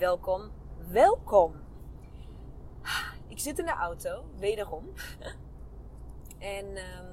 welkom, 0.00 0.50
welkom. 0.88 1.54
Ik 3.28 3.38
zit 3.38 3.58
in 3.58 3.64
de 3.64 3.72
auto, 3.72 4.24
wederom. 4.36 4.92
En 6.38 6.76
ehm, 6.76 7.06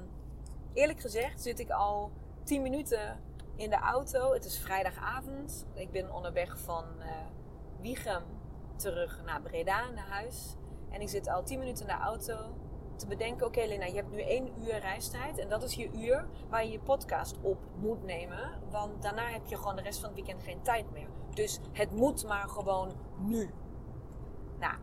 eerlijk 0.72 1.00
gezegd 1.00 1.42
zit 1.42 1.58
ik 1.58 1.70
al 1.70 2.12
10 2.44 2.62
minuten 2.62 3.20
in 3.56 3.70
de 3.70 3.76
auto. 3.76 4.32
Het 4.32 4.44
is 4.44 4.58
vrijdagavond. 4.58 5.66
Ik 5.74 5.90
ben 5.90 6.12
onderweg 6.12 6.58
van 6.58 6.84
uh, 6.98 7.06
Wiegem 7.80 8.22
terug 8.76 9.22
naar 9.24 9.40
Breda, 9.40 9.90
naar 9.90 10.08
huis. 10.08 10.56
En 10.90 11.00
ik 11.00 11.08
zit 11.08 11.28
al 11.28 11.42
10 11.42 11.58
minuten 11.58 11.88
in 11.88 11.96
de 11.96 12.02
auto 12.02 12.36
te 12.96 13.06
bedenken: 13.06 13.46
oké, 13.46 13.64
Lena, 13.64 13.84
je 13.84 13.94
hebt 13.94 14.10
nu 14.10 14.20
één 14.20 14.62
uur 14.62 14.78
reistijd. 14.78 15.38
En 15.38 15.48
dat 15.48 15.62
is 15.62 15.74
je 15.74 15.90
uur 15.92 16.26
waar 16.48 16.64
je 16.64 16.72
je 16.72 16.80
podcast 16.80 17.36
op 17.42 17.58
moet 17.76 18.02
nemen. 18.02 18.50
Want 18.70 19.02
daarna 19.02 19.26
heb 19.26 19.46
je 19.46 19.56
gewoon 19.56 19.76
de 19.76 19.82
rest 19.82 20.00
van 20.00 20.08
het 20.08 20.18
weekend 20.18 20.42
geen 20.42 20.62
tijd 20.62 20.90
meer. 20.92 21.08
Dus 21.34 21.60
het 21.72 21.92
moet 21.92 22.26
maar 22.26 22.48
gewoon 22.48 22.92
nu. 23.18 23.50
Nou, 24.58 24.74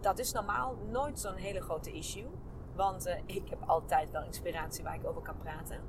dat 0.00 0.18
is 0.18 0.32
normaal 0.32 0.76
nooit 0.90 1.20
zo'n 1.20 1.34
hele 1.34 1.60
grote 1.60 1.92
issue. 1.92 2.28
Want 2.76 3.06
uh, 3.06 3.14
ik 3.26 3.48
heb 3.48 3.62
altijd 3.66 4.10
wel 4.10 4.24
inspiratie 4.24 4.84
waar 4.84 4.94
ik 4.94 5.06
over 5.06 5.22
kan 5.22 5.36
praten. 5.38 5.80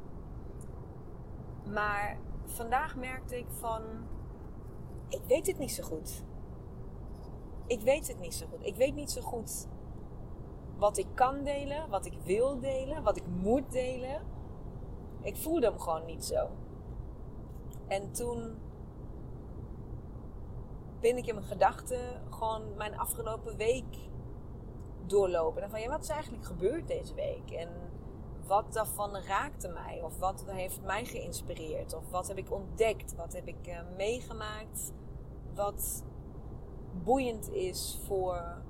Maar 1.74 2.18
vandaag 2.46 2.96
merkte 2.96 3.38
ik 3.38 3.48
van, 3.50 3.82
ik 5.10 5.22
weet 5.28 5.48
het 5.48 5.58
niet 5.58 5.72
zo 5.72 5.84
goed. 5.84 6.24
Ik 7.68 7.82
weet 7.82 8.08
het 8.08 8.20
niet 8.20 8.34
zo 8.34 8.46
goed. 8.52 8.66
Ik 8.66 8.76
weet 8.76 8.96
niet 8.96 9.12
zo 9.12 9.22
goed 9.22 9.68
wat 10.78 10.98
ik 10.98 11.08
kan 11.14 11.44
delen, 11.44 11.90
wat 11.90 12.06
ik 12.06 12.14
wil 12.24 12.60
delen, 12.60 13.04
wat 13.04 13.18
ik 13.18 13.28
moet 13.28 13.72
delen. 13.72 14.22
Ik 15.22 15.38
voelde 15.38 15.66
hem 15.66 15.80
gewoon 15.80 16.06
niet 16.06 16.26
zo. 16.26 16.50
En 17.88 18.12
toen 18.12 18.56
ben 21.04 21.18
ik 21.18 21.28
in 21.28 21.36
mijn 21.36 21.48
gedachten 21.48 22.22
gewoon 22.30 22.76
mijn 22.78 22.98
afgelopen 22.98 23.58
week 23.58 23.98
doorlopen. 25.06 25.62
En 25.62 25.70
van 25.70 25.82
ja, 25.82 25.90
wat 25.90 26.04
is 26.04 26.10
eigenlijk 26.10 26.46
gebeurd 26.46 26.88
deze 26.88 27.14
week? 27.14 27.52
En 27.52 27.70
wat 28.48 28.74
daarvan 28.74 29.16
raakte 29.16 29.68
mij? 29.68 30.02
Of 30.04 30.20
wat 30.20 30.46
heeft 30.48 30.82
mij 30.82 31.06
geïnspireerd? 31.06 31.94
Of 31.94 32.10
wat 32.10 32.28
heb 32.28 32.38
ik 32.38 32.52
ontdekt? 32.52 33.16
Wat 33.16 33.34
heb 33.34 33.48
ik 33.48 33.68
uh, 33.68 33.80
meegemaakt? 33.98 34.94
Wat 35.56 36.04
boeiend 37.04 37.52
is 37.52 38.00
voor, 38.06 38.62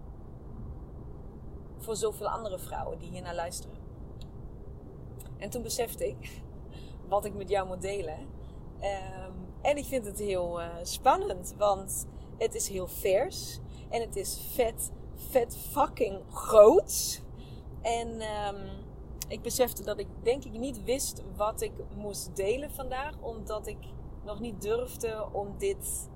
voor 1.78 1.96
zoveel 1.96 2.29
andere 2.29 2.59
vrouwen 2.59 3.00
die 3.00 3.09
hier 3.09 3.22
naar 3.22 3.35
luisteren. 3.35 3.78
En 5.38 5.50
toen 5.50 5.62
besefte 5.62 6.08
ik 6.08 6.41
wat 7.09 7.25
ik 7.25 7.34
met 7.34 7.50
jou 7.50 7.68
moet 7.68 7.81
delen. 7.81 8.19
Um, 8.19 9.52
en 9.62 9.78
ik 9.78 9.85
vind 9.85 10.06
het 10.06 10.19
heel 10.19 10.62
uh, 10.62 10.68
spannend, 10.81 11.53
want 11.58 12.08
het 12.38 12.56
is 12.56 12.68
heel 12.68 12.88
vers. 12.88 13.60
En 13.90 14.02
het 14.02 14.16
is 14.16 14.42
vet, 14.52 14.92
vet 15.16 15.58
fucking 15.58 16.22
groot. 16.32 17.22
En 17.82 18.08
um, 18.08 18.70
ik 19.28 19.42
besefte 19.42 19.84
dat 19.84 20.00
ik 20.00 20.08
denk 20.24 20.44
ik 20.44 20.52
niet 20.52 20.84
wist 20.84 21.22
wat 21.36 21.62
ik 21.62 21.72
moest 21.96 22.36
delen 22.36 22.72
vandaag. 22.72 23.14
Omdat 23.20 23.68
ik 23.68 23.78
nog 24.24 24.40
niet 24.40 24.62
durfde 24.62 25.28
om 25.32 25.58
dit 25.58 26.10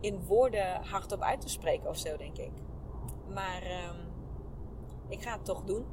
in 0.00 0.24
woorden 0.26 0.84
hardop 0.84 1.20
uit 1.20 1.40
te 1.40 1.48
spreken 1.48 1.88
of 1.88 1.98
zo, 1.98 2.16
denk 2.16 2.38
ik. 2.38 2.52
Maar 3.34 3.62
um, 3.62 3.96
ik 5.08 5.22
ga 5.22 5.32
het 5.32 5.44
toch 5.44 5.64
doen. 5.64 5.84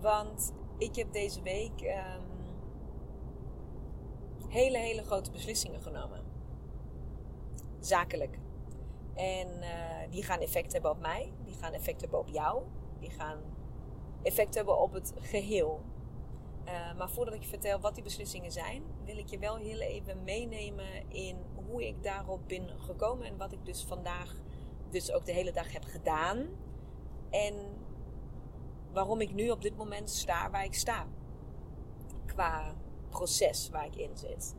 Want 0.00 0.52
ik 0.78 0.96
heb 0.96 1.12
deze 1.12 1.42
week 1.42 1.80
um, 1.80 2.36
hele, 4.48 4.78
hele 4.78 5.02
grote 5.02 5.30
beslissingen 5.30 5.82
genomen. 5.82 6.25
Zakelijk. 7.86 8.38
En 9.14 9.48
uh, 9.48 10.10
die 10.10 10.22
gaan 10.22 10.40
effect 10.40 10.72
hebben 10.72 10.90
op 10.90 11.00
mij. 11.00 11.32
Die 11.44 11.54
gaan 11.54 11.72
effect 11.72 12.00
hebben 12.00 12.18
op 12.18 12.28
jou. 12.28 12.62
Die 12.98 13.10
gaan 13.10 13.38
effect 14.22 14.54
hebben 14.54 14.78
op 14.78 14.92
het 14.92 15.12
geheel. 15.20 15.80
Uh, 16.64 16.96
maar 16.96 17.10
voordat 17.10 17.34
ik 17.34 17.42
je 17.42 17.48
vertel 17.48 17.80
wat 17.80 17.94
die 17.94 18.02
beslissingen 18.02 18.52
zijn, 18.52 18.82
wil 19.04 19.16
ik 19.16 19.28
je 19.28 19.38
wel 19.38 19.56
heel 19.56 19.80
even 19.80 20.24
meenemen 20.24 21.10
in 21.10 21.36
hoe 21.54 21.86
ik 21.86 22.02
daarop 22.02 22.48
ben 22.48 22.68
gekomen 22.78 23.26
en 23.26 23.36
wat 23.36 23.52
ik 23.52 23.64
dus 23.64 23.84
vandaag, 23.84 24.34
dus 24.90 25.12
ook 25.12 25.26
de 25.26 25.32
hele 25.32 25.52
dag 25.52 25.72
heb 25.72 25.84
gedaan. 25.84 26.46
En 27.30 27.54
waarom 28.92 29.20
ik 29.20 29.34
nu 29.34 29.50
op 29.50 29.62
dit 29.62 29.76
moment 29.76 30.10
sta 30.10 30.50
waar 30.50 30.64
ik 30.64 30.74
sta. 30.74 31.06
Qua 32.26 32.74
proces 33.08 33.70
waar 33.70 33.86
ik 33.86 33.96
in 33.96 34.16
zit, 34.16 34.54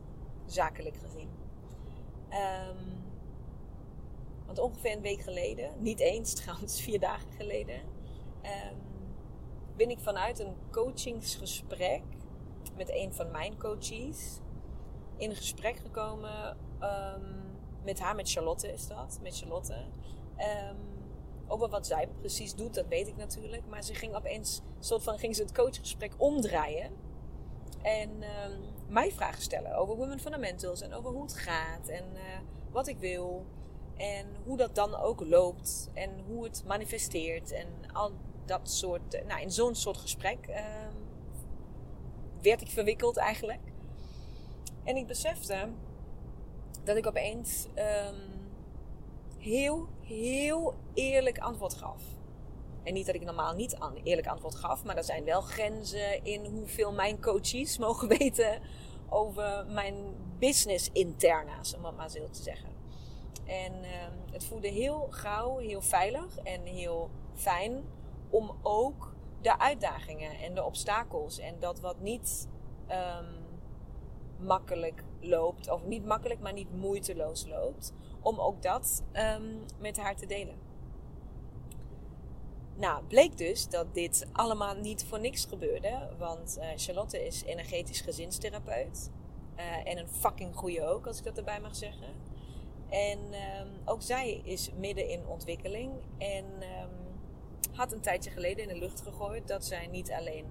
zakelijk 0.46 0.96
gezien. 0.96 1.28
Um, 2.30 2.97
want 4.48 4.58
ongeveer 4.58 4.92
een 4.92 5.02
week 5.02 5.20
geleden, 5.20 5.72
niet 5.78 6.00
eens 6.00 6.34
trouwens, 6.42 6.80
vier 6.80 7.00
dagen 7.00 7.32
geleden, 7.32 7.80
um, 8.42 8.78
ben 9.76 9.90
ik 9.90 9.98
vanuit 9.98 10.38
een 10.38 10.54
coachingsgesprek 10.70 12.02
met 12.76 12.90
een 12.90 13.12
van 13.12 13.30
mijn 13.30 13.58
coaches 13.58 14.40
in 15.16 15.34
gesprek 15.34 15.76
gekomen 15.76 16.56
um, 16.80 17.36
met 17.84 18.00
haar, 18.00 18.14
met 18.14 18.30
Charlotte 18.30 18.72
is 18.72 18.86
dat, 18.86 19.18
met 19.22 19.38
Charlotte. 19.38 19.74
Um, 20.70 20.76
over 21.46 21.68
wat 21.68 21.86
zij 21.86 22.08
precies 22.20 22.54
doet, 22.54 22.74
dat 22.74 22.86
weet 22.88 23.08
ik 23.08 23.16
natuurlijk. 23.16 23.62
Maar 23.66 23.82
ze 23.82 23.94
ging 23.94 24.14
opeens, 24.14 24.62
soort 24.78 25.02
van, 25.02 25.18
ging 25.18 25.36
ze 25.36 25.42
het 25.42 25.54
coachgesprek 25.54 26.12
omdraaien. 26.16 26.90
En 27.82 28.10
mij 28.88 29.12
vragen 29.12 29.42
stellen 29.42 29.76
over 29.76 29.96
Women 29.96 30.20
Fundamentals 30.20 30.80
en 30.80 30.94
over 30.94 31.10
hoe 31.10 31.22
het 31.22 31.34
gaat 31.34 31.88
en 31.88 32.04
uh, 32.14 32.20
wat 32.70 32.88
ik 32.88 32.98
wil. 32.98 33.46
En 33.98 34.26
hoe 34.44 34.56
dat 34.56 34.74
dan 34.74 34.94
ook 34.94 35.20
loopt 35.24 35.90
en 35.94 36.10
hoe 36.26 36.44
het 36.44 36.62
manifesteert 36.66 37.52
en 37.52 37.66
al 37.92 38.12
dat 38.44 38.70
soort, 38.70 39.14
eh, 39.14 39.26
nou, 39.26 39.40
in 39.40 39.50
zo'n 39.50 39.74
soort 39.74 39.96
gesprek 39.96 40.46
uh, 40.48 40.56
werd 42.42 42.60
ik 42.60 42.68
verwikkeld 42.68 43.16
eigenlijk. 43.16 43.60
En 44.84 44.96
ik 44.96 45.06
besefte 45.06 45.68
dat 46.84 46.96
ik 46.96 47.06
opeens 47.06 47.66
um, 47.76 48.14
heel, 49.38 49.88
heel 50.00 50.74
eerlijk 50.94 51.38
antwoord 51.38 51.74
gaf. 51.74 52.02
En 52.82 52.94
niet 52.94 53.06
dat 53.06 53.14
ik 53.14 53.24
normaal 53.24 53.54
niet 53.54 53.76
eerlijk 54.02 54.26
antwoord 54.26 54.54
gaf, 54.54 54.84
maar 54.84 54.96
er 54.96 55.04
zijn 55.04 55.24
wel 55.24 55.40
grenzen 55.40 56.24
in 56.24 56.44
hoeveel 56.44 56.92
mijn 56.92 57.20
coaches 57.20 57.78
mogen 57.86 58.08
weten 58.08 58.60
over 59.08 59.66
mijn 59.66 59.94
business 60.38 60.90
interna's, 60.92 61.74
om 61.74 61.84
het 61.84 61.96
maar 61.96 62.10
zo 62.10 62.28
te 62.30 62.42
zeggen. 62.42 62.77
En 63.48 63.72
uh, 63.72 63.88
het 64.30 64.44
voelde 64.44 64.68
heel 64.68 65.06
gauw, 65.10 65.58
heel 65.58 65.82
veilig 65.82 66.38
en 66.38 66.64
heel 66.64 67.10
fijn 67.34 67.84
om 68.30 68.58
ook 68.62 69.14
de 69.40 69.58
uitdagingen 69.58 70.38
en 70.38 70.54
de 70.54 70.64
obstakels 70.64 71.38
en 71.38 71.54
dat 71.58 71.80
wat 71.80 72.00
niet 72.00 72.48
um, 72.90 74.46
makkelijk 74.46 75.04
loopt, 75.20 75.70
of 75.70 75.84
niet 75.84 76.04
makkelijk, 76.04 76.40
maar 76.40 76.52
niet 76.52 76.76
moeiteloos 76.76 77.46
loopt, 77.46 77.92
om 78.20 78.38
ook 78.38 78.62
dat 78.62 79.04
um, 79.12 79.64
met 79.78 79.96
haar 79.96 80.16
te 80.16 80.26
delen. 80.26 80.58
Nou, 82.74 83.04
bleek 83.04 83.38
dus 83.38 83.68
dat 83.68 83.94
dit 83.94 84.26
allemaal 84.32 84.74
niet 84.74 85.04
voor 85.04 85.20
niks 85.20 85.44
gebeurde, 85.44 86.08
want 86.18 86.58
uh, 86.58 86.66
Charlotte 86.76 87.26
is 87.26 87.42
energetisch 87.44 88.00
gezinstherapeut. 88.00 89.10
Uh, 89.56 89.90
en 89.90 89.98
een 89.98 90.08
fucking 90.08 90.56
goeie 90.56 90.86
ook, 90.86 91.06
als 91.06 91.18
ik 91.18 91.24
dat 91.24 91.38
erbij 91.38 91.60
mag 91.60 91.76
zeggen. 91.76 92.08
En 92.88 93.18
ehm, 93.32 93.68
ook 93.84 94.02
zij 94.02 94.40
is 94.44 94.70
midden 94.76 95.08
in 95.08 95.26
ontwikkeling. 95.26 95.92
En 96.18 96.44
ehm, 96.60 96.90
had 97.72 97.92
een 97.92 98.00
tijdje 98.00 98.30
geleden 98.30 98.62
in 98.62 98.74
de 98.74 98.78
lucht 98.78 99.00
gegooid 99.00 99.48
dat 99.48 99.64
zij 99.64 99.86
niet 99.86 100.10
alleen 100.10 100.46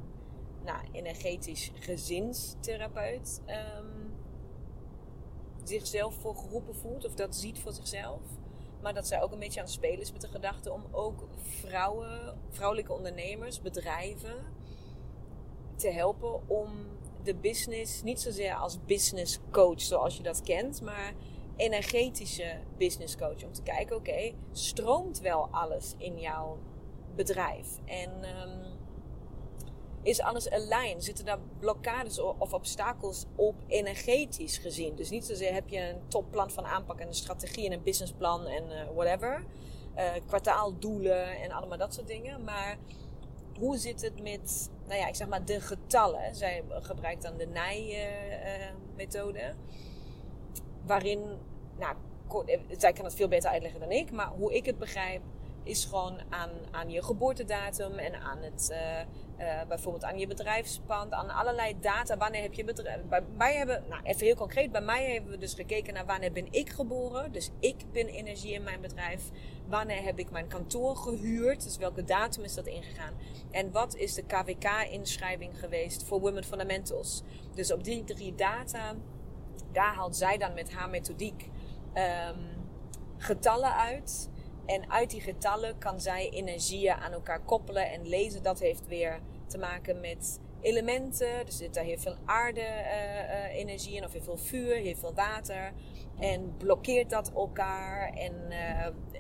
nou, 0.64 0.80
energetisch 0.92 1.72
gezinstherapeut 1.74 3.42
um, 3.48 4.14
zichzelf 5.64 6.16
voor 6.16 6.36
geroepen 6.36 6.76
voelt. 6.76 7.06
Of 7.06 7.14
dat 7.14 7.36
ziet 7.36 7.60
voor 7.60 7.74
zichzelf. 7.74 8.22
Maar 8.82 8.94
dat 8.94 9.08
zij 9.08 9.22
ook 9.22 9.32
een 9.32 9.40
beetje 9.40 9.60
aan 9.60 9.66
het 9.66 9.76
spelen 9.76 10.00
is 10.00 10.12
met 10.12 10.22
de 10.22 10.28
gedachte 10.28 10.72
om 10.72 10.84
ook 10.92 11.28
vrouwen, 11.38 12.38
vrouwelijke 12.50 12.94
ondernemers, 12.94 13.62
bedrijven 13.62 14.36
te 15.76 15.90
helpen 15.90 16.50
om 16.50 16.70
de 17.24 17.36
business, 17.36 18.04
niet 18.04 18.22
zozeer 18.22 18.54
als 18.54 18.78
business 18.86 19.40
coach 19.52 19.82
zoals 19.82 20.18
je 20.18 20.24
dat 20.24 20.42
kent, 20.42 20.82
maar 20.82 21.14
energetische 21.58 22.60
business 22.78 23.18
coach. 23.18 23.44
Om 23.44 23.52
te 23.52 23.64
kijken, 23.64 23.96
oké, 23.96 24.34
stroomt 24.52 25.20
wel 25.20 25.48
alles 25.52 25.94
in 25.98 26.20
jouw 26.20 26.58
bedrijf? 27.16 27.68
En 27.86 28.10
um, 28.10 28.78
is 30.02 30.22
alles 30.22 30.50
aligned? 30.50 31.04
Zitten 31.04 31.26
daar 31.26 31.40
blokkades 31.60 32.20
of 32.20 32.54
obstakels 32.54 33.26
op 33.36 33.56
energetisch 33.68 34.58
gezien? 34.58 34.96
Dus 34.96 35.10
niet 35.10 35.26
zozeer 35.26 35.54
heb 35.54 35.70
je 35.70 35.80
een 35.80 36.08
topplan 36.08 36.52
van 36.52 36.66
aanpak 36.66 37.00
en 37.00 37.08
een 37.08 37.14
strategie 37.14 37.66
en 37.66 37.72
een 37.72 37.84
businessplan 37.84 38.46
en 38.46 38.64
uh, 38.64 38.82
whatever. 38.96 39.46
Uh, 39.96 40.12
kwartaaldoelen 40.26 41.42
en 41.42 41.52
allemaal 41.52 41.78
dat 41.78 41.94
soort 41.94 42.08
dingen. 42.08 42.44
Maar 42.44 42.78
hoe 43.60 43.78
zit 43.78 44.02
het 44.02 44.22
met, 44.22 44.70
nou 44.88 45.00
ja, 45.00 45.08
ik 45.08 45.16
zeg 45.16 45.28
maar 45.28 45.46
de 45.46 45.62
getallen? 45.62 46.36
Zij 46.36 46.64
gebruikt 46.70 47.22
dan 47.22 47.38
de 47.38 47.46
NIJ-methode. 47.46 49.40
Uh, 49.40 49.50
waarin, 50.86 51.38
nou, 51.80 51.96
zij 52.78 52.94
kan 52.94 53.06
het 53.06 53.16
veel 53.16 53.28
beter 53.28 53.50
uitleggen 53.50 53.80
dan 53.80 53.92
ik. 53.92 54.12
Maar 54.12 54.28
hoe 54.28 54.56
ik 54.56 54.66
het 54.66 54.78
begrijp, 54.78 55.22
is 55.68 55.86
gewoon 55.86 56.20
aan, 56.30 56.50
aan 56.72 56.90
je 56.90 57.04
geboortedatum 57.04 57.92
en 57.92 58.16
aan 58.16 58.38
het, 58.42 58.70
uh, 58.72 59.00
uh, 59.46 59.68
bijvoorbeeld 59.68 60.04
aan 60.04 60.20
je 60.20 60.28
bedrijfspand, 60.28 61.14
aan 61.14 61.30
allerlei 61.30 61.80
data. 61.80 62.18
Wanneer 62.18 62.42
heb 62.42 62.54
je 62.54 62.64
bedrijf? 62.64 63.02
Bij 63.04 63.24
mij 63.38 63.56
hebben, 63.56 63.84
nou 63.90 64.04
even 64.04 64.26
heel 64.26 64.36
concreet, 64.36 64.72
bij 64.72 64.82
mij 64.82 65.12
hebben 65.12 65.32
we 65.32 65.38
dus 65.38 65.54
gekeken 65.54 65.94
naar 65.94 66.06
wanneer 66.06 66.32
ben 66.32 66.48
ik 66.52 66.70
geboren. 66.70 67.32
Dus 67.32 67.50
ik 67.60 67.92
ben 67.92 68.08
energie 68.08 68.54
in 68.54 68.64
mijn 68.64 68.82
bedrijf. 68.82 69.22
Wanneer 69.68 70.04
heb 70.04 70.20
ik 70.20 70.32
mijn 70.32 70.48
kantoor 70.48 70.96
gehuurd? 70.96 71.64
Dus 71.64 71.78
welke 71.78 72.04
datum 72.04 72.44
is 72.44 72.54
dat 72.54 72.68
ingegaan? 72.68 73.14
En 73.52 73.72
wat 73.72 73.96
is 73.96 74.14
de 74.14 74.24
KWK-inschrijving 74.24 75.60
geweest 75.60 76.04
voor 76.04 76.20
Women 76.20 76.44
Fundamentals? 76.44 77.24
Dus 77.54 77.72
op 77.72 77.84
die 77.84 78.04
drie 78.04 78.36
data, 78.36 78.96
daar 79.72 79.94
haalt 79.94 80.16
zij 80.16 80.38
dan 80.38 80.54
met 80.54 80.74
haar 80.74 80.90
methodiek 80.90 81.50
um, 81.98 82.36
getallen 83.18 83.76
uit. 83.76 84.30
En 84.66 84.92
uit 84.92 85.10
die 85.10 85.22
getallen 85.22 85.78
kan 85.78 86.02
zij 86.02 86.30
energieën 86.30 86.94
aan 86.94 87.12
elkaar 87.12 87.42
koppelen 87.42 87.92
en 87.92 88.08
lezen. 88.08 88.44
Dat 88.44 88.60
heeft 88.60 88.88
weer 88.88 89.20
te 89.48 89.58
maken 89.58 90.00
met 90.00 90.40
elementen. 90.62 91.28
Er 91.28 91.52
zit 91.52 91.74
daar 91.74 91.84
heel 91.84 91.98
veel 91.98 92.16
aarde-energie 92.26 93.92
uh, 93.92 93.98
in, 93.98 94.04
of 94.06 94.12
heel 94.12 94.22
veel 94.22 94.38
vuur, 94.38 94.76
heel 94.76 94.96
veel 94.96 95.14
water. 95.14 95.74
En 96.20 96.58
blokkeert 96.58 97.10
dat 97.10 97.32
elkaar? 97.32 98.14
En, 98.14 98.34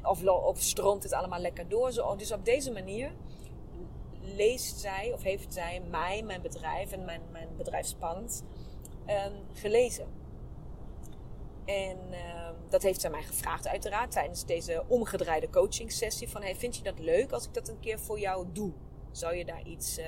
uh, 0.03 0.43
of, 0.45 0.61
stroomt 0.61 1.03
het 1.03 1.13
allemaal 1.13 1.39
lekker 1.39 1.67
door? 1.69 1.91
Zo, 1.91 2.15
dus 2.15 2.31
op 2.31 2.45
deze 2.45 2.71
manier 2.71 3.11
leest 4.21 4.79
zij, 4.79 5.11
of 5.13 5.23
heeft 5.23 5.53
zij 5.53 5.81
mij, 5.89 6.23
mijn 6.23 6.41
bedrijf 6.41 6.91
en 6.91 7.05
mijn, 7.05 7.21
mijn 7.31 7.49
bedrijfspand 7.57 8.43
um, 9.07 9.33
gelezen. 9.53 10.16
En 11.67 11.97
uh, 12.11 12.49
dat 12.69 12.83
heeft 12.83 13.01
zij 13.01 13.09
mij 13.09 13.23
gevraagd 13.23 13.67
uiteraard 13.67 14.11
tijdens 14.11 14.45
deze 14.45 14.83
omgedraaide 14.87 15.49
coaching 15.49 15.91
sessie. 15.91 16.29
Van 16.29 16.41
hey, 16.41 16.55
vind 16.55 16.75
je 16.77 16.83
dat 16.83 16.99
leuk 16.99 17.31
als 17.31 17.45
ik 17.45 17.53
dat 17.53 17.67
een 17.67 17.79
keer 17.79 17.99
voor 17.99 18.19
jou 18.19 18.47
doe? 18.51 18.71
Zou 19.11 19.35
je 19.35 19.45
daar 19.45 19.63
iets, 19.63 19.99
uh, 19.99 20.05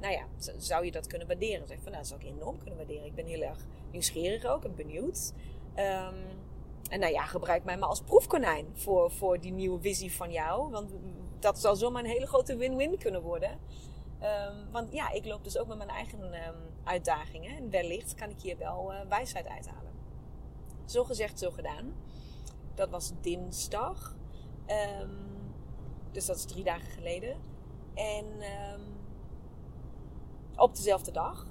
nou 0.00 0.12
ja, 0.12 0.26
zou 0.56 0.84
je 0.84 0.90
dat 0.90 1.06
kunnen 1.06 1.26
waarderen? 1.26 1.66
Zeg 1.66 1.76
van 1.76 1.92
nou, 1.92 1.96
dat 1.96 2.06
zou 2.06 2.20
ik 2.20 2.26
enorm 2.26 2.58
kunnen 2.58 2.76
waarderen. 2.76 3.04
Ik 3.04 3.14
ben 3.14 3.26
heel 3.26 3.42
erg 3.42 3.66
nieuwsgierig 3.90 4.44
ook 4.44 4.64
en 4.64 4.74
benieuwd. 4.74 5.32
Um, 5.76 6.14
en 6.90 7.00
nou 7.00 7.12
ja, 7.12 7.24
gebruik 7.24 7.64
mij 7.64 7.76
maar 7.76 7.88
als 7.88 8.02
proefkonijn 8.02 8.66
voor, 8.74 9.10
voor 9.10 9.40
die 9.40 9.52
nieuwe 9.52 9.80
visie 9.80 10.12
van 10.12 10.30
jou. 10.30 10.70
Want 10.70 10.90
dat 11.38 11.58
zal 11.58 11.76
zomaar 11.76 12.04
een 12.04 12.10
hele 12.10 12.26
grote 12.26 12.56
win-win 12.56 12.98
kunnen 12.98 13.22
worden. 13.22 13.50
Um, 14.22 14.70
want 14.72 14.92
ja, 14.92 15.10
ik 15.10 15.24
loop 15.24 15.44
dus 15.44 15.58
ook 15.58 15.66
met 15.66 15.76
mijn 15.76 15.88
eigen 15.88 16.18
uitdagingen. 16.84 17.56
En 17.56 17.70
wellicht 17.70 18.14
kan 18.14 18.30
ik 18.30 18.40
hier 18.40 18.58
wel 18.58 18.92
uh, 18.92 19.00
wijsheid 19.08 19.46
uithalen. 19.46 19.87
Zo 20.88 21.04
gezegd, 21.04 21.38
zo 21.38 21.50
gedaan. 21.50 21.94
Dat 22.74 22.90
was 22.90 23.12
dinsdag. 23.20 24.16
Um, 25.00 25.28
dus 26.12 26.26
dat 26.26 26.36
is 26.36 26.44
drie 26.44 26.64
dagen 26.64 26.90
geleden. 26.90 27.36
En 27.94 28.24
um, 28.24 28.80
op 30.56 30.76
dezelfde 30.76 31.10
dag, 31.10 31.46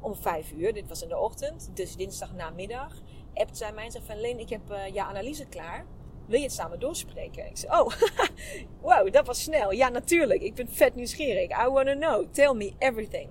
om 0.00 0.14
vijf 0.14 0.52
uur, 0.52 0.72
dit 0.72 0.88
was 0.88 1.02
in 1.02 1.08
de 1.08 1.18
ochtend, 1.18 1.70
dus 1.74 1.96
dinsdag 1.96 2.34
namiddag, 2.34 3.02
appt 3.34 3.56
zij 3.56 3.72
mij 3.72 3.84
en 3.84 3.90
zegt 3.90 4.06
van 4.06 4.20
Leen, 4.20 4.38
ik 4.38 4.48
heb 4.48 4.70
uh, 4.70 4.86
je 4.86 5.02
analyse 5.02 5.46
klaar. 5.46 5.86
Wil 6.26 6.38
je 6.38 6.44
het 6.44 6.54
samen 6.54 6.80
doorspreken? 6.80 7.46
Ik 7.46 7.56
zei, 7.56 7.80
oh, 7.80 7.92
wow, 8.82 9.12
dat 9.12 9.26
was 9.26 9.42
snel. 9.42 9.72
Ja, 9.72 9.88
natuurlijk. 9.88 10.42
Ik 10.42 10.54
ben 10.54 10.68
vet 10.68 10.94
nieuwsgierig. 10.94 11.64
I 11.64 11.68
want 11.68 11.86
to 11.86 11.94
know. 11.94 12.26
Tell 12.32 12.54
me 12.54 12.72
everything. 12.78 13.28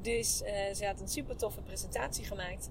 Dus 0.00 0.42
uh, 0.42 0.74
ze 0.74 0.86
had 0.86 1.00
een 1.00 1.08
super 1.08 1.36
toffe 1.36 1.60
presentatie 1.60 2.24
gemaakt. 2.24 2.70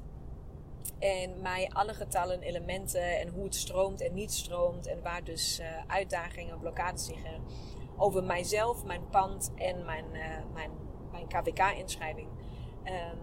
En 1.00 1.42
mij 1.42 1.70
alle 1.74 1.94
getallen, 1.94 2.42
elementen 2.42 3.20
en 3.20 3.28
hoe 3.28 3.44
het 3.44 3.56
stroomt 3.56 4.02
en 4.02 4.14
niet 4.14 4.32
stroomt. 4.34 4.88
En 4.88 5.02
waar 5.02 5.24
dus 5.24 5.60
uh, 5.60 5.68
uitdagingen, 5.88 6.60
blokkades 6.60 7.08
liggen. 7.08 7.42
Over 7.98 8.24
mijzelf, 8.24 8.84
mijn 8.86 9.10
pand 9.10 9.52
en 9.56 9.86
mijn, 9.86 10.06
uh, 10.14 10.22
mijn, 10.54 10.72
mijn 11.12 11.28
KVK-inschrijving. 11.28 12.28
Um, 12.86 13.20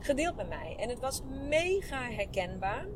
gedeeld 0.00 0.36
met 0.36 0.48
mij. 0.48 0.76
En 0.78 0.88
het 0.88 1.00
was 1.00 1.22
mega 1.48 2.10
herkenbaar. 2.10 2.86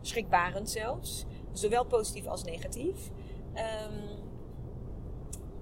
Schrikbarend 0.00 0.70
zelfs. 0.70 1.24
Zowel 1.52 1.84
positief 1.84 2.26
als 2.26 2.44
negatief. 2.44 3.10
Um, 3.54 4.28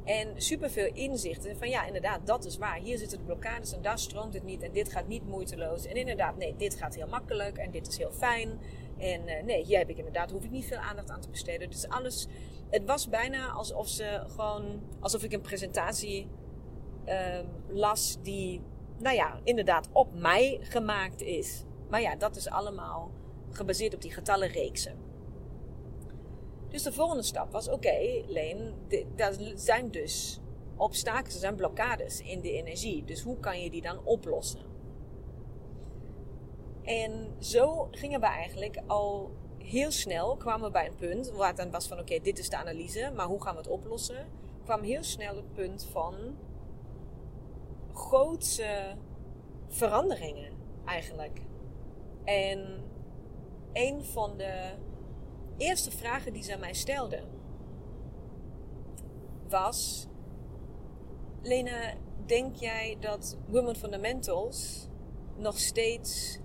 en 0.07 0.29
superveel 0.37 0.91
inzichten 0.93 1.57
van 1.57 1.69
ja, 1.69 1.87
inderdaad, 1.87 2.27
dat 2.27 2.45
is 2.45 2.59
waar. 2.59 2.79
Hier 2.79 2.99
zitten 2.99 3.19
de 3.19 3.25
blokkades 3.25 3.73
en 3.73 3.83
daar 3.83 3.99
stroomt 3.99 4.35
het 4.35 4.45
niet 4.45 4.63
en 4.63 4.73
dit 4.73 4.93
gaat 4.93 5.09
niet 5.09 5.27
moeiteloos. 5.27 5.87
En 5.87 5.95
inderdaad, 5.95 6.37
nee, 6.37 6.55
dit 6.57 6.75
gaat 6.75 6.95
heel 6.95 7.07
makkelijk 7.07 7.57
en 7.57 7.71
dit 7.71 7.87
is 7.87 7.99
heel 7.99 8.13
fijn. 8.13 8.61
En 8.99 9.29
uh, 9.29 9.43
nee, 9.43 9.65
hier 9.65 9.79
heb 9.79 9.89
ik 9.89 9.97
inderdaad, 9.97 10.31
hoef 10.31 10.45
ik 10.45 10.51
niet 10.51 10.67
veel 10.67 10.79
aandacht 10.79 11.11
aan 11.11 11.21
te 11.21 11.29
besteden. 11.29 11.71
Dus 11.71 11.89
alles, 11.89 12.27
het 12.71 12.85
was 12.85 13.09
bijna 13.09 13.49
alsof 13.49 13.89
ze 13.89 14.23
gewoon, 14.27 14.83
alsof 15.01 15.23
ik 15.23 15.33
een 15.33 15.41
presentatie 15.41 16.29
uh, 17.07 17.39
las 17.69 18.19
die, 18.23 18.63
nou 18.99 19.17
ja, 19.17 19.41
inderdaad 19.45 19.89
op 19.93 20.15
mij 20.15 20.59
gemaakt 20.63 21.23
is. 21.23 21.65
Maar 21.91 22.01
ja, 22.01 22.17
dat 22.17 22.37
is 22.37 22.49
allemaal 22.49 23.11
gebaseerd 23.51 23.95
op 23.95 24.03
die 24.03 24.13
getallenreeksen. 24.13 25.06
Dus 26.77 26.85
de 26.85 26.93
volgende 26.93 27.23
stap 27.23 27.53
was: 27.53 27.67
oké, 27.67 27.77
okay, 27.77 28.25
Leen, 28.27 28.75
dat 29.15 29.39
zijn 29.55 29.91
dus 29.91 30.41
obstakels, 30.77 31.35
er 31.35 31.41
zijn 31.41 31.55
blokkades 31.55 32.21
in 32.21 32.41
de 32.41 32.53
energie. 32.53 33.05
Dus 33.05 33.23
hoe 33.23 33.39
kan 33.39 33.61
je 33.61 33.71
die 33.71 33.83
dan 33.83 34.05
oplossen? 34.05 34.61
En 36.83 37.35
zo 37.39 37.89
gingen 37.91 38.21
we 38.21 38.27
eigenlijk 38.27 38.83
al 38.87 39.31
heel 39.59 39.91
snel, 39.91 40.37
kwamen 40.37 40.67
we 40.67 40.73
bij 40.73 40.87
een 40.87 40.95
punt 40.95 41.31
waar 41.31 41.49
het 41.49 41.57
dan 41.57 41.71
was 41.71 41.87
van: 41.87 41.99
oké, 41.99 42.19
dit 42.21 42.39
is 42.39 42.49
de 42.49 42.57
analyse, 42.57 43.13
maar 43.15 43.27
hoe 43.27 43.43
gaan 43.43 43.53
we 43.53 43.59
het 43.59 43.71
oplossen? 43.71 44.27
kwam 44.65 44.83
heel 44.83 45.03
snel 45.03 45.37
het 45.37 45.53
punt 45.53 45.85
van 45.91 46.15
grootse 47.93 48.97
veranderingen 49.69 50.53
eigenlijk. 50.85 51.41
En 52.25 52.83
een 53.73 54.05
van 54.05 54.37
de 54.37 54.85
eerste 55.57 55.91
vragen 55.91 56.33
die 56.33 56.43
ze 56.43 56.57
mij 56.57 56.75
stelde 56.75 57.23
was: 59.49 60.07
Lena, 61.43 61.95
denk 62.27 62.57
jij 62.57 62.97
dat 63.01 63.37
Women 63.49 63.77
Fundamentals 63.77 64.89
nog 65.37 65.59
steeds 65.59 66.39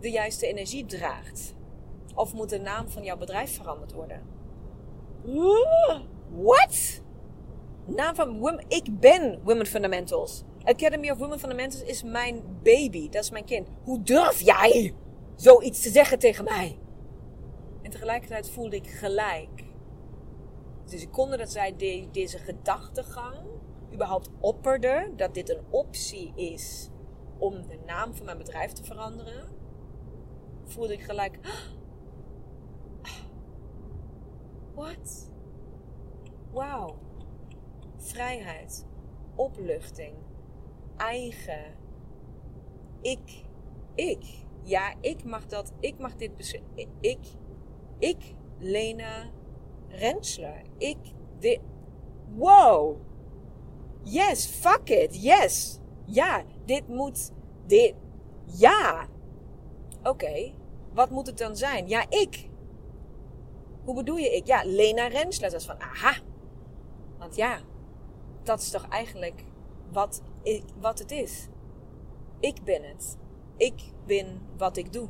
de 0.00 0.10
juiste 0.10 0.46
energie 0.46 0.86
draagt? 0.86 1.54
Of 2.14 2.32
moet 2.32 2.48
de 2.48 2.60
naam 2.60 2.88
van 2.88 3.02
jouw 3.04 3.16
bedrijf 3.16 3.56
veranderd 3.56 3.92
worden? 3.92 4.22
What? 6.34 7.02
Naam 7.86 8.14
van 8.14 8.38
Women. 8.38 8.64
Ik 8.68 9.00
ben 9.00 9.40
Women 9.44 9.66
Fundamentals. 9.66 10.44
Academy 10.64 11.10
of 11.10 11.18
Women 11.18 11.38
Fundamentals 11.38 11.82
is 11.82 12.02
mijn 12.02 12.42
baby. 12.62 13.08
Dat 13.08 13.22
is 13.22 13.30
mijn 13.30 13.44
kind. 13.44 13.68
Hoe 13.84 14.02
durf 14.02 14.40
jij 14.40 14.94
zoiets 15.36 15.80
te 15.80 15.90
zeggen 15.90 16.18
tegen 16.18 16.44
mij? 16.44 16.78
Tegelijkertijd 17.92 18.50
voelde 18.50 18.76
ik 18.76 18.86
gelijk. 18.86 19.64
Dus 20.84 21.02
ik 21.02 21.10
kon 21.10 21.30
dat 21.30 21.50
zij 21.50 21.76
de, 21.76 22.08
deze 22.12 22.38
gedachtegang 22.38 23.36
überhaupt 23.92 24.28
opperde. 24.40 25.12
Dat 25.16 25.34
dit 25.34 25.50
een 25.50 25.64
optie 25.70 26.32
is 26.34 26.90
om 27.38 27.66
de 27.66 27.78
naam 27.86 28.14
van 28.14 28.24
mijn 28.24 28.38
bedrijf 28.38 28.72
te 28.72 28.84
veranderen. 28.84 29.48
Voelde 30.64 30.92
ik 30.92 31.02
gelijk. 31.02 31.38
What? 34.74 35.30
Wauw. 36.52 36.98
Vrijheid. 37.96 38.86
Opluchting. 39.34 40.14
Eigen. 40.96 41.74
Ik. 43.00 43.44
Ik. 43.94 44.24
Ja, 44.62 44.94
ik 45.00 45.24
mag 45.24 45.46
dat. 45.46 45.72
Ik 45.80 45.98
mag 45.98 46.16
dit 46.16 46.36
beslissen. 46.36 46.70
Ik. 47.00 47.40
Ik. 48.02 48.34
Lena 48.58 49.30
Rensler. 49.88 50.62
Ik. 50.78 50.98
Dit. 51.38 51.60
Wow. 52.36 52.96
Yes, 54.02 54.46
fuck 54.46 54.88
it. 54.88 55.22
Yes. 55.22 55.80
Ja, 56.06 56.42
dit 56.64 56.88
moet. 56.88 57.32
Dit. 57.66 57.94
Ja. 58.44 59.06
Oké. 60.02 60.52
Wat 60.92 61.10
moet 61.10 61.26
het 61.26 61.38
dan 61.38 61.56
zijn? 61.56 61.88
Ja, 61.88 62.04
ik. 62.08 62.50
Hoe 63.84 63.94
bedoel 63.94 64.16
je 64.16 64.36
ik? 64.36 64.46
Ja, 64.46 64.62
Lena 64.64 65.06
Rensler. 65.06 65.50
Dat 65.50 65.60
is 65.60 65.66
van, 65.66 65.80
aha. 65.80 66.14
Want 67.18 67.36
ja, 67.36 67.58
dat 68.42 68.60
is 68.60 68.70
toch 68.70 68.88
eigenlijk 68.88 69.44
wat, 69.92 70.22
ik, 70.42 70.64
wat 70.80 70.98
het 70.98 71.10
is. 71.10 71.48
Ik 72.40 72.64
ben 72.64 72.82
het. 72.82 73.16
Ik 73.56 73.82
ben 74.06 74.40
wat 74.56 74.76
ik 74.76 74.92
doe. 74.92 75.08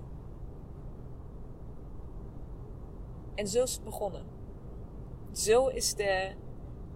En 3.35 3.49
zo 3.49 3.63
is 3.63 3.73
het 3.73 3.85
begonnen. 3.85 4.27
Zo 5.33 5.67
is 5.67 5.95
de, 5.95 6.35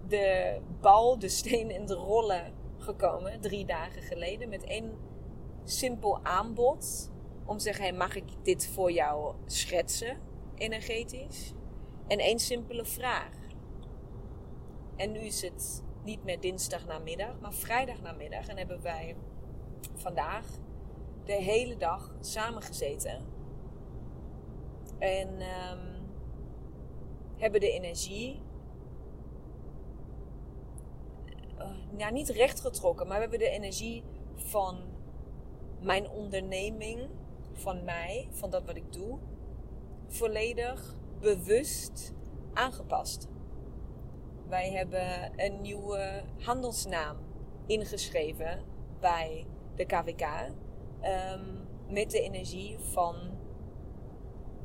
de 0.09 0.59
bal, 0.81 1.19
de 1.19 1.29
steen 1.29 1.71
in 1.71 1.87
de 1.87 1.95
rollen 1.95 2.53
gekomen, 2.79 3.41
drie 3.41 3.65
dagen 3.65 4.03
geleden, 4.03 4.49
met 4.49 4.65
één 4.65 4.93
simpel 5.65 6.25
aanbod. 6.25 7.11
Om 7.45 7.57
te 7.57 7.63
zeggen, 7.63 7.97
mag 7.97 8.15
ik 8.15 8.25
dit 8.43 8.67
voor 8.67 8.93
jou 8.93 9.35
schetsen, 9.47 10.19
energetisch? 10.55 11.55
En 12.07 12.19
één 12.19 12.39
simpele 12.39 12.85
vraag. 12.85 13.35
En 14.97 15.13
nu 15.13 15.19
is 15.19 15.43
het 15.43 15.83
niet 16.05 16.25
meer 16.25 16.41
dinsdag 16.41 16.87
namiddag, 16.87 17.41
maar 17.41 17.55
vrijdag 17.55 18.01
namiddag. 18.01 18.47
En 18.47 18.57
hebben 18.57 18.83
wij 18.83 19.17
vandaag 19.95 20.47
de 21.25 21.33
hele 21.33 21.77
dag 21.77 22.15
samengezeten. 22.21 23.25
En 24.99 25.29
um, 25.29 25.96
hebben 27.37 27.61
de 27.61 27.71
energie. 27.71 28.41
Uh, 31.59 31.69
ja, 31.97 32.11
niet 32.11 32.29
recht 32.29 32.61
getrokken, 32.61 33.07
maar 33.07 33.17
we 33.17 33.23
hebben 33.23 33.39
de 33.39 33.51
energie 33.51 34.03
van 34.35 34.79
mijn 35.81 36.09
onderneming, 36.11 37.09
van 37.53 37.85
mij, 37.85 38.29
van 38.31 38.51
dat 38.51 38.65
wat 38.65 38.77
ik 38.77 38.93
doe, 38.93 39.19
volledig 40.07 40.97
bewust 41.21 42.13
aangepast. 42.55 43.29
Wij 44.49 44.71
hebben 44.71 45.33
een 45.37 45.61
nieuwe 45.61 46.23
handelsnaam 46.39 47.17
ingeschreven 47.67 48.65
bij 49.01 49.47
de 49.75 49.85
KVK. 49.85 50.27
Ehm, 51.01 51.45
met 51.89 52.11
de 52.11 52.21
energie 52.21 52.79
van, 52.79 53.17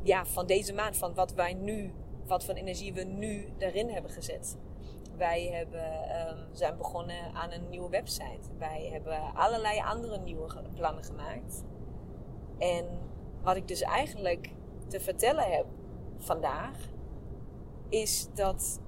ja, 0.04 0.26
van 0.26 0.46
deze 0.46 0.74
maand, 0.74 0.98
van 0.98 1.14
wat 1.14 1.34
wij 1.34 1.54
nu, 1.54 1.94
wat 2.32 2.46
voor 2.46 2.54
energie 2.54 2.94
we 2.94 3.04
nu 3.04 3.46
daarin 3.58 3.90
hebben 3.90 4.12
gezet. 4.12 4.58
Wij 5.18 5.44
hebben, 5.46 5.94
um, 6.30 6.48
zijn 6.52 6.78
begonnen 6.78 7.34
aan 7.34 7.52
een 7.52 7.70
nieuwe 7.70 7.90
website. 7.90 8.50
Wij 8.58 8.90
hebben 8.92 9.34
allerlei 9.34 9.80
andere 9.80 10.20
nieuwe 10.20 10.48
plannen 10.76 11.04
gemaakt. 11.04 11.64
En 12.58 12.86
wat 13.42 13.56
ik 13.56 13.68
dus 13.68 13.82
eigenlijk 13.82 14.50
te 14.88 15.00
vertellen 15.00 15.52
heb 15.52 15.66
vandaag, 16.18 16.78
is 17.90 18.28
dat 18.34 18.82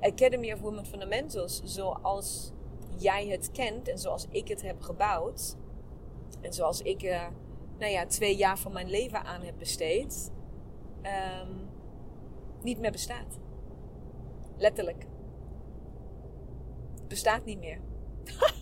Academy 0.00 0.52
of 0.52 0.60
Women 0.60 0.86
Fundamentals, 0.86 1.62
zoals 1.64 2.52
jij 2.96 3.26
het 3.26 3.50
kent 3.50 3.88
en 3.88 3.98
zoals 3.98 4.26
ik 4.30 4.48
het 4.48 4.62
heb 4.62 4.80
gebouwd, 4.80 5.56
en 6.40 6.52
zoals 6.52 6.82
ik 6.82 7.02
uh, 7.02 7.26
nou 7.78 7.92
ja, 7.92 8.06
twee 8.06 8.36
jaar 8.36 8.58
van 8.58 8.72
mijn 8.72 8.90
leven 8.90 9.24
aan 9.24 9.42
heb 9.42 9.54
besteed, 9.58 10.30
um, 11.02 11.68
niet 12.62 12.78
meer 12.78 12.90
bestaat. 12.90 13.38
Letterlijk. 14.56 15.06
Het 16.94 17.08
bestaat 17.08 17.44
niet 17.44 17.58
meer. 17.58 17.80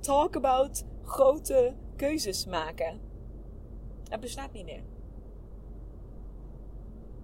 Talk 0.00 0.36
about 0.36 0.84
grote 1.02 1.74
keuzes 1.96 2.46
maken. 2.46 3.00
Het 4.08 4.20
bestaat 4.20 4.52
niet 4.52 4.64
meer. 4.64 4.82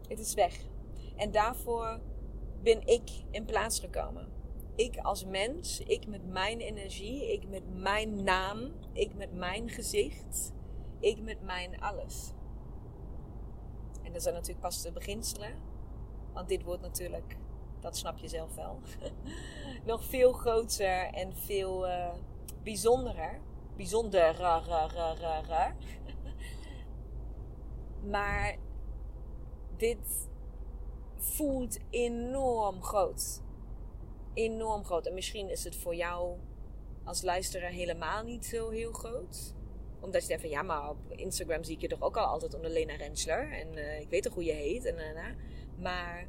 Het 0.09 0.19
is 0.19 0.35
weg. 0.35 0.61
En 1.17 1.31
daarvoor 1.31 2.01
ben 2.63 2.87
ik 2.87 3.11
in 3.31 3.45
plaats 3.45 3.81
gekomen. 3.81 4.29
Ik 4.75 4.97
als 4.97 5.25
mens, 5.25 5.81
ik 5.81 6.07
met 6.07 6.27
mijn 6.27 6.61
energie, 6.61 7.33
ik 7.33 7.49
met 7.49 7.63
mijn 7.75 8.25
naam, 8.25 8.73
ik 8.93 9.15
met 9.15 9.33
mijn 9.33 9.69
gezicht, 9.69 10.53
ik 11.01 11.23
met 11.23 11.43
mijn 11.43 11.81
alles. 11.81 12.33
En 14.05 14.13
dat 14.13 14.23
zijn 14.23 14.35
natuurlijk 14.35 14.61
pas 14.61 14.83
de 14.83 14.93
beginselen. 14.93 15.55
Want 16.33 16.49
dit 16.49 16.63
wordt 16.63 16.83
natuurlijk, 16.83 17.37
dat 17.81 17.97
snap 17.97 18.19
je 18.19 18.29
zelf 18.29 18.55
wel, 18.55 18.81
nog 19.93 20.05
veel 20.05 20.33
groter 20.33 21.13
en 21.13 21.37
veel 21.37 21.89
uh, 21.89 22.15
bijzonderer. 22.63 23.41
Bijzonderer. 23.77 25.75
maar 28.11 28.57
dit 29.77 30.29
voelt 31.17 31.79
enorm 31.91 32.83
groot. 32.83 33.43
Enorm 34.35 34.85
groot. 34.85 35.07
En 35.07 35.15
misschien 35.15 35.51
is 35.51 35.65
het 35.65 35.77
voor 35.77 35.95
jou 35.95 36.39
als 37.05 37.23
luisteraar 37.23 37.71
helemaal 37.71 38.23
niet 38.23 38.47
zo 38.47 38.71
heel 38.71 38.93
groot. 38.93 39.55
Omdat 40.05 40.23
je 40.23 40.29
denkt 40.29 40.43
van 40.43 40.53
ja, 40.53 40.63
maar 40.63 40.91
op 40.91 40.99
Instagram 41.09 41.65
zie 41.65 41.75
ik 41.75 41.81
je 41.81 41.89
toch 41.89 42.03
ook 42.03 42.17
al 42.17 42.25
altijd 42.25 42.55
onder 42.55 42.71
Lena 42.71 42.97
Rensler. 42.97 43.53
En 43.53 43.77
uh, 43.77 44.01
ik 44.01 44.09
weet 44.09 44.23
toch 44.23 44.35
hoe 44.35 44.45
je 44.45 44.53
heet. 44.53 44.85
En, 44.85 44.95
uh, 44.95 45.25
maar 45.79 46.29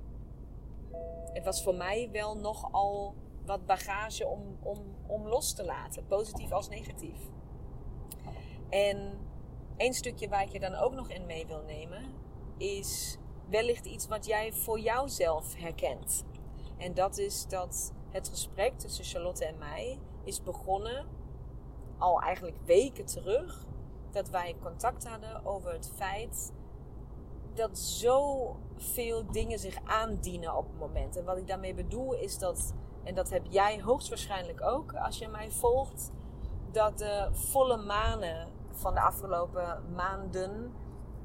het 1.33 1.43
was 1.45 1.63
voor 1.63 1.75
mij 1.75 2.09
wel 2.11 2.37
nogal 2.37 3.15
wat 3.45 3.65
bagage 3.65 4.27
om, 4.27 4.57
om, 4.61 4.95
om 5.07 5.27
los 5.27 5.53
te 5.53 5.65
laten. 5.65 6.05
Positief 6.07 6.51
als 6.51 6.69
negatief. 6.69 7.17
En 8.69 9.19
één 9.77 9.93
stukje 9.93 10.29
waar 10.29 10.43
ik 10.43 10.51
je 10.51 10.59
dan 10.59 10.75
ook 10.75 10.93
nog 10.93 11.09
in 11.09 11.25
mee 11.25 11.45
wil 11.45 11.61
nemen 11.61 12.13
is 12.57 13.17
wellicht 13.49 13.85
iets 13.85 14.07
wat 14.07 14.25
jij 14.25 14.53
voor 14.53 14.79
jouzelf 14.79 15.55
herkent. 15.55 16.23
En 16.77 16.93
dat 16.93 17.17
is 17.17 17.47
dat 17.47 17.93
het 18.09 18.29
gesprek 18.29 18.79
tussen 18.79 19.05
Charlotte 19.05 19.45
en 19.45 19.57
mij 19.57 19.99
is 20.23 20.43
begonnen 20.43 21.05
al 21.97 22.21
eigenlijk 22.21 22.57
weken 22.65 23.05
terug. 23.05 23.65
Dat 24.11 24.29
wij 24.29 24.55
contact 24.61 25.07
hadden 25.07 25.45
over 25.45 25.71
het 25.71 25.91
feit 25.95 26.53
dat 27.53 27.77
zoveel 27.77 29.31
dingen 29.31 29.59
zich 29.59 29.77
aandienen 29.83 30.55
op 30.55 30.67
het 30.67 30.79
moment. 30.79 31.17
En 31.17 31.25
wat 31.25 31.37
ik 31.37 31.47
daarmee 31.47 31.73
bedoel 31.73 32.13
is 32.13 32.37
dat, 32.37 32.73
en 33.03 33.15
dat 33.15 33.29
heb 33.29 33.45
jij 33.49 33.81
hoogstwaarschijnlijk 33.81 34.61
ook 34.61 34.93
als 34.93 35.17
je 35.17 35.27
mij 35.27 35.51
volgt, 35.51 36.11
dat 36.71 36.97
de 36.97 37.29
volle 37.31 37.77
manen 37.77 38.47
van 38.71 38.93
de 38.93 39.01
afgelopen 39.01 39.83
maanden 39.95 40.51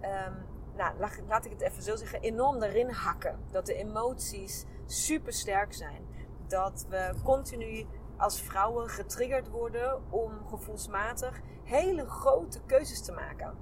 um, 0.03 0.49
nou, 0.77 0.95
laat 1.29 1.45
ik 1.45 1.51
het 1.51 1.61
even 1.61 1.83
zo 1.83 1.97
zeggen, 1.97 2.21
enorm 2.21 2.63
erin 2.63 2.91
hakken. 2.91 3.39
Dat 3.51 3.67
de 3.67 3.75
emoties 3.75 4.65
super 4.87 5.33
sterk 5.33 5.73
zijn. 5.73 6.07
Dat 6.47 6.87
we 6.89 7.15
continu 7.25 7.87
als 8.21 8.41
vrouwen 8.41 8.89
getriggerd 8.89 9.49
worden 9.49 10.03
om 10.11 10.33
gevoelsmatig 10.49 11.41
hele 11.65 12.07
grote 12.07 12.61
keuzes 12.67 13.03
te 13.03 13.13
maken. 13.13 13.55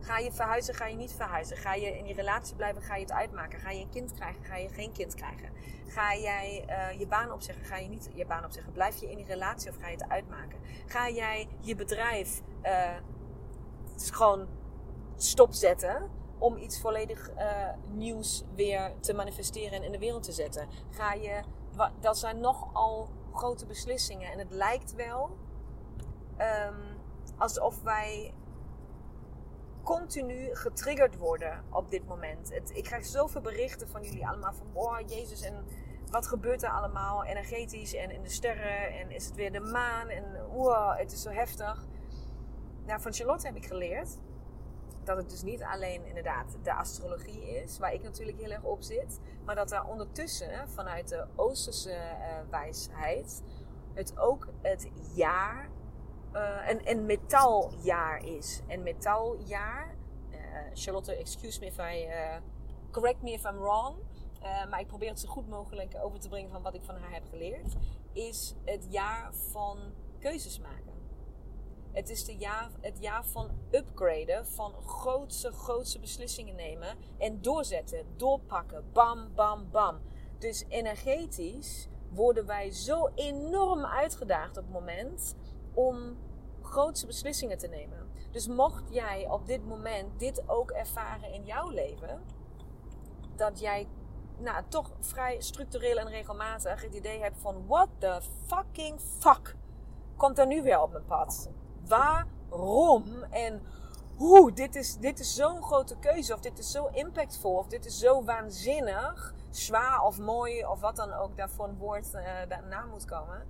Ga 0.00 0.18
je 0.18 0.32
verhuizen, 0.32 0.74
ga 0.74 0.86
je 0.86 0.96
niet 0.96 1.12
verhuizen? 1.12 1.56
Ga 1.56 1.74
je 1.74 1.98
in 1.98 2.04
die 2.04 2.14
relatie 2.14 2.56
blijven, 2.56 2.82
ga 2.82 2.94
je 2.94 3.00
het 3.00 3.12
uitmaken? 3.12 3.58
Ga 3.58 3.70
je 3.70 3.80
een 3.80 3.90
kind 3.90 4.12
krijgen, 4.12 4.44
ga 4.44 4.56
je 4.56 4.68
geen 4.68 4.92
kind 4.92 5.14
krijgen? 5.14 5.48
Ga 5.86 6.16
jij 6.16 6.64
uh, 6.68 6.98
je 6.98 7.06
baan 7.06 7.32
opzeggen, 7.32 7.64
ga 7.64 7.76
je 7.76 7.88
niet 7.88 8.10
je 8.14 8.26
baan 8.26 8.44
opzeggen? 8.44 8.72
Blijf 8.72 9.00
je 9.00 9.10
in 9.10 9.16
die 9.16 9.26
relatie 9.26 9.70
of 9.70 9.76
ga 9.76 9.88
je 9.88 9.96
het 9.96 10.08
uitmaken? 10.08 10.58
Ga 10.86 11.08
jij 11.08 11.48
je 11.60 11.74
bedrijf 11.74 12.42
uh, 12.62 12.96
gewoon 13.96 14.48
stopzetten 15.16 16.10
om 16.38 16.56
iets 16.56 16.80
volledig 16.80 17.30
uh, 17.30 17.68
nieuws 17.90 18.44
weer 18.54 18.92
te 19.00 19.14
manifesteren 19.14 19.72
en 19.72 19.82
in 19.82 19.92
de 19.92 19.98
wereld 19.98 20.22
te 20.22 20.32
zetten. 20.32 20.68
Ga 20.90 21.12
je, 21.12 21.42
dat 22.00 22.18
zijn 22.18 22.40
nogal 22.40 23.08
grote 23.34 23.66
beslissingen. 23.66 24.32
En 24.32 24.38
het 24.38 24.50
lijkt 24.50 24.94
wel 24.94 25.36
um, 26.38 27.00
alsof 27.38 27.82
wij 27.82 28.34
continu 29.82 30.54
getriggerd 30.54 31.16
worden 31.16 31.64
op 31.70 31.90
dit 31.90 32.06
moment. 32.06 32.54
Het, 32.54 32.70
ik 32.76 32.84
krijg 32.84 33.06
zoveel 33.06 33.40
berichten 33.40 33.88
van 33.88 34.02
jullie 34.02 34.26
allemaal 34.26 34.52
van, 34.52 34.66
oh 34.72 34.98
Jezus, 35.06 35.42
en 35.42 35.64
wat 36.10 36.26
gebeurt 36.26 36.62
er 36.62 36.70
allemaal 36.70 37.24
energetisch 37.24 37.94
en 37.94 38.10
in 38.10 38.22
de 38.22 38.28
sterren 38.28 38.98
en 38.98 39.10
is 39.10 39.26
het 39.26 39.34
weer 39.34 39.52
de 39.52 39.60
maan 39.60 40.08
en 40.08 40.46
wow, 40.52 40.98
het 40.98 41.12
is 41.12 41.22
zo 41.22 41.30
heftig. 41.30 41.86
Nou, 42.86 43.00
van 43.00 43.12
Charlotte 43.12 43.46
heb 43.46 43.56
ik 43.56 43.66
geleerd 43.66 44.18
dat 45.06 45.16
het 45.16 45.30
dus 45.30 45.42
niet 45.42 45.62
alleen 45.62 46.06
inderdaad 46.06 46.56
de 46.62 46.74
astrologie 46.74 47.62
is, 47.62 47.78
waar 47.78 47.92
ik 47.92 48.02
natuurlijk 48.02 48.38
heel 48.40 48.50
erg 48.50 48.62
op 48.62 48.82
zit, 48.82 49.20
maar 49.44 49.54
dat 49.54 49.68
daar 49.68 49.86
ondertussen 49.86 50.68
vanuit 50.68 51.08
de 51.08 51.26
Oosterse 51.36 51.90
uh, 51.90 52.50
wijsheid 52.50 53.42
het 53.94 54.18
ook 54.18 54.48
het 54.62 54.90
jaar, 55.14 55.70
uh, 56.32 56.68
een, 56.68 56.90
een 56.90 57.06
metaljaar 57.06 58.24
is. 58.24 58.60
Een 58.68 58.82
metaljaar, 58.82 59.96
uh, 60.30 60.36
Charlotte, 60.74 61.16
excuse 61.16 61.60
me 61.60 61.66
if 61.66 61.78
I, 61.78 62.08
correct 62.90 63.22
me 63.22 63.30
if 63.30 63.44
I'm 63.44 63.58
wrong, 63.58 63.96
maar 64.70 64.80
ik 64.80 64.86
probeer 64.86 65.08
het 65.08 65.20
zo 65.20 65.28
goed 65.28 65.48
mogelijk 65.48 65.96
over 66.02 66.20
te 66.20 66.28
brengen 66.28 66.50
van 66.50 66.62
wat 66.62 66.74
ik 66.74 66.82
van 66.84 66.96
haar 66.96 67.12
heb 67.12 67.24
geleerd, 67.30 67.76
is 68.12 68.54
het 68.64 68.86
jaar 68.90 69.34
van 69.34 69.78
keuzes 70.18 70.60
maken. 70.60 70.93
Het 71.94 72.10
is 72.10 72.24
de 72.24 72.36
jaar, 72.36 72.70
het 72.80 72.98
jaar 73.00 73.24
van 73.24 73.50
upgraden, 73.70 74.46
van 74.46 74.72
grootse, 74.72 75.52
grootse 75.52 76.00
beslissingen 76.00 76.54
nemen 76.54 76.96
en 77.18 77.42
doorzetten, 77.42 78.06
doorpakken. 78.16 78.84
Bam, 78.92 79.34
bam, 79.34 79.70
bam. 79.70 80.00
Dus 80.38 80.64
energetisch 80.68 81.88
worden 82.10 82.46
wij 82.46 82.70
zo 82.70 83.10
enorm 83.14 83.84
uitgedaagd 83.84 84.56
op 84.56 84.64
het 84.64 84.72
moment 84.72 85.34
om 85.74 86.16
grootse 86.62 87.06
beslissingen 87.06 87.58
te 87.58 87.68
nemen. 87.68 88.10
Dus 88.30 88.48
mocht 88.48 88.84
jij 88.90 89.28
op 89.30 89.46
dit 89.46 89.66
moment 89.66 90.18
dit 90.18 90.48
ook 90.48 90.70
ervaren 90.70 91.32
in 91.32 91.44
jouw 91.44 91.70
leven, 91.70 92.22
dat 93.36 93.60
jij 93.60 93.88
nou, 94.38 94.64
toch 94.68 94.90
vrij 95.00 95.40
structureel 95.40 95.96
en 95.96 96.08
regelmatig 96.08 96.82
het 96.82 96.94
idee 96.94 97.20
hebt 97.20 97.40
van 97.40 97.66
what 97.66 97.88
the 97.98 98.20
fucking 98.46 99.00
fuck 99.00 99.56
komt 100.16 100.38
er 100.38 100.46
nu 100.46 100.62
weer 100.62 100.80
op 100.80 100.92
mijn 100.92 101.04
pad? 101.04 101.50
Waarom 101.88 103.22
en 103.30 103.62
hoe, 104.16 104.52
dit 104.52 104.74
is, 104.76 104.96
dit 104.96 105.18
is 105.18 105.34
zo'n 105.34 105.62
grote 105.62 105.96
keuze, 105.98 106.34
of 106.34 106.40
dit 106.40 106.58
is 106.58 106.70
zo 106.70 106.86
impactvol, 106.86 107.56
of 107.56 107.66
dit 107.66 107.84
is 107.84 107.98
zo 107.98 108.24
waanzinnig, 108.24 109.34
zwaar 109.50 110.02
of 110.02 110.18
mooi, 110.18 110.66
of 110.66 110.80
wat 110.80 110.96
dan 110.96 111.12
ook 111.12 111.36
daarvoor 111.36 111.68
een 111.68 111.78
woord 111.78 112.14
uh, 112.14 112.22
daarna 112.48 112.84
moet 112.84 113.04
komen. 113.04 113.46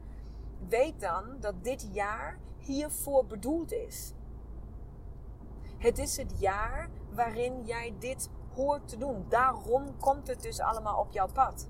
Weet 0.69 1.01
dan 1.01 1.25
dat 1.41 1.55
dit 1.65 1.89
jaar 1.93 2.39
hiervoor 2.59 3.27
bedoeld 3.27 3.73
is. 3.73 4.13
Het 5.79 5.99
is 5.99 6.17
het 6.17 6.41
jaar 6.41 6.89
waarin 7.15 7.65
jij 7.65 7.95
dit 7.99 8.29
hoort 8.55 8.89
te 8.89 8.97
doen. 8.97 9.27
Daarom 9.29 9.97
komt 9.99 10.27
het 10.27 10.43
dus 10.43 10.61
allemaal 10.61 11.01
op 11.01 11.13
jouw 11.13 11.29
pad. 11.33 11.69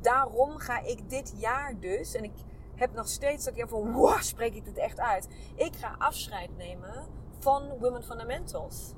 Daarom 0.00 0.58
ga 0.58 0.80
ik 0.80 1.10
dit 1.10 1.34
jaar 1.36 1.80
dus, 1.80 2.14
en 2.14 2.24
ik 2.24 2.32
heb 2.78 2.94
nog 2.94 3.08
steeds 3.08 3.44
dat 3.44 3.56
ik 3.56 3.68
van, 3.68 3.92
wow, 3.92 4.20
spreek 4.20 4.54
ik 4.54 4.64
dit 4.64 4.76
echt 4.76 5.00
uit. 5.00 5.28
Ik 5.54 5.76
ga 5.76 5.94
afscheid 5.98 6.56
nemen 6.56 7.06
van 7.38 7.78
Women 7.80 8.04
Fundamentals. 8.04 8.92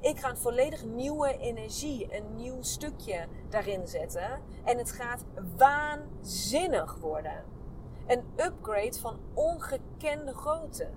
Ik 0.00 0.18
ga 0.18 0.30
een 0.30 0.36
volledig 0.36 0.84
nieuwe 0.84 1.38
energie, 1.38 2.16
een 2.16 2.36
nieuw 2.36 2.62
stukje 2.62 3.26
daarin 3.48 3.86
zetten. 3.86 4.40
En 4.64 4.78
het 4.78 4.92
gaat 4.92 5.24
waanzinnig 5.56 6.96
worden. 6.96 7.44
Een 8.06 8.24
upgrade 8.36 8.98
van 8.98 9.18
ongekende 9.34 10.34
grootte. 10.34 10.88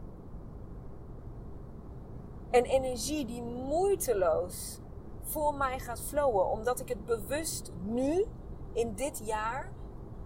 Een 2.51 2.65
energie 2.65 3.25
die 3.25 3.41
moeiteloos 3.41 4.79
voor 5.21 5.53
mij 5.53 5.79
gaat 5.79 6.01
flowen, 6.01 6.49
omdat 6.49 6.79
ik 6.79 6.89
het 6.89 7.05
bewust 7.05 7.71
nu, 7.83 8.25
in 8.73 8.95
dit 8.95 9.21
jaar, 9.25 9.71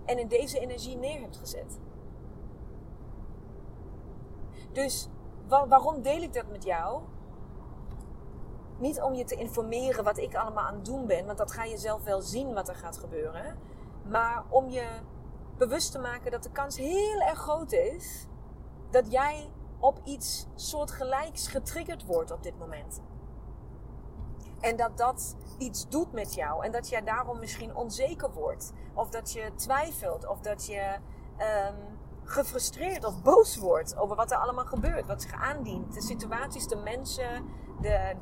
en 0.09 0.19
in 0.19 0.27
deze 0.27 0.59
energie 0.59 0.97
neer 0.97 1.21
hebt 1.21 1.37
gezet. 1.37 1.79
Dus 4.71 5.09
waarom 5.47 6.01
deel 6.01 6.21
ik 6.21 6.33
dat 6.33 6.49
met 6.51 6.63
jou? 6.63 7.01
Niet 8.77 9.01
om 9.01 9.13
je 9.13 9.23
te 9.23 9.35
informeren 9.35 10.03
wat 10.03 10.17
ik 10.17 10.35
allemaal 10.35 10.65
aan 10.65 10.75
het 10.75 10.85
doen 10.85 11.05
ben, 11.05 11.25
want 11.25 11.37
dat 11.37 11.51
ga 11.51 11.63
je 11.63 11.77
zelf 11.77 12.03
wel 12.03 12.21
zien 12.21 12.53
wat 12.53 12.69
er 12.69 12.75
gaat 12.75 12.97
gebeuren. 12.97 13.57
Maar 14.03 14.43
om 14.49 14.69
je 14.69 14.87
bewust 15.57 15.91
te 15.91 15.99
maken 15.99 16.31
dat 16.31 16.43
de 16.43 16.51
kans 16.51 16.77
heel 16.77 17.19
erg 17.19 17.39
groot 17.39 17.71
is 17.71 18.27
dat 18.89 19.11
jij 19.11 19.49
op 19.79 19.99
iets 20.03 20.47
soortgelijks 20.55 21.47
getriggerd 21.47 22.05
wordt 22.05 22.31
op 22.31 22.43
dit 22.43 22.57
moment. 22.59 23.01
En 24.59 24.75
dat 24.75 24.97
dat 24.97 25.35
iets 25.57 25.89
doet 25.89 26.11
met 26.11 26.33
jou. 26.33 26.65
En 26.65 26.71
dat 26.71 26.89
jij 26.89 27.03
daarom 27.03 27.39
misschien 27.39 27.75
onzeker 27.75 28.31
wordt. 28.31 28.73
Of 28.93 29.09
dat 29.09 29.31
je 29.31 29.51
twijfelt. 29.55 30.27
Of 30.27 30.39
dat 30.39 30.65
je 30.65 30.97
um, 31.37 31.97
gefrustreerd 32.23 33.03
of 33.03 33.21
boos 33.21 33.57
wordt 33.57 33.97
over 33.97 34.15
wat 34.15 34.31
er 34.31 34.37
allemaal 34.37 34.65
gebeurt. 34.65 35.07
Wat 35.07 35.21
zich 35.21 35.33
aandient. 35.33 35.93
De 35.93 36.01
situaties, 36.01 36.67
de 36.67 36.75
mensen, 36.75 37.45
de, 37.81 38.15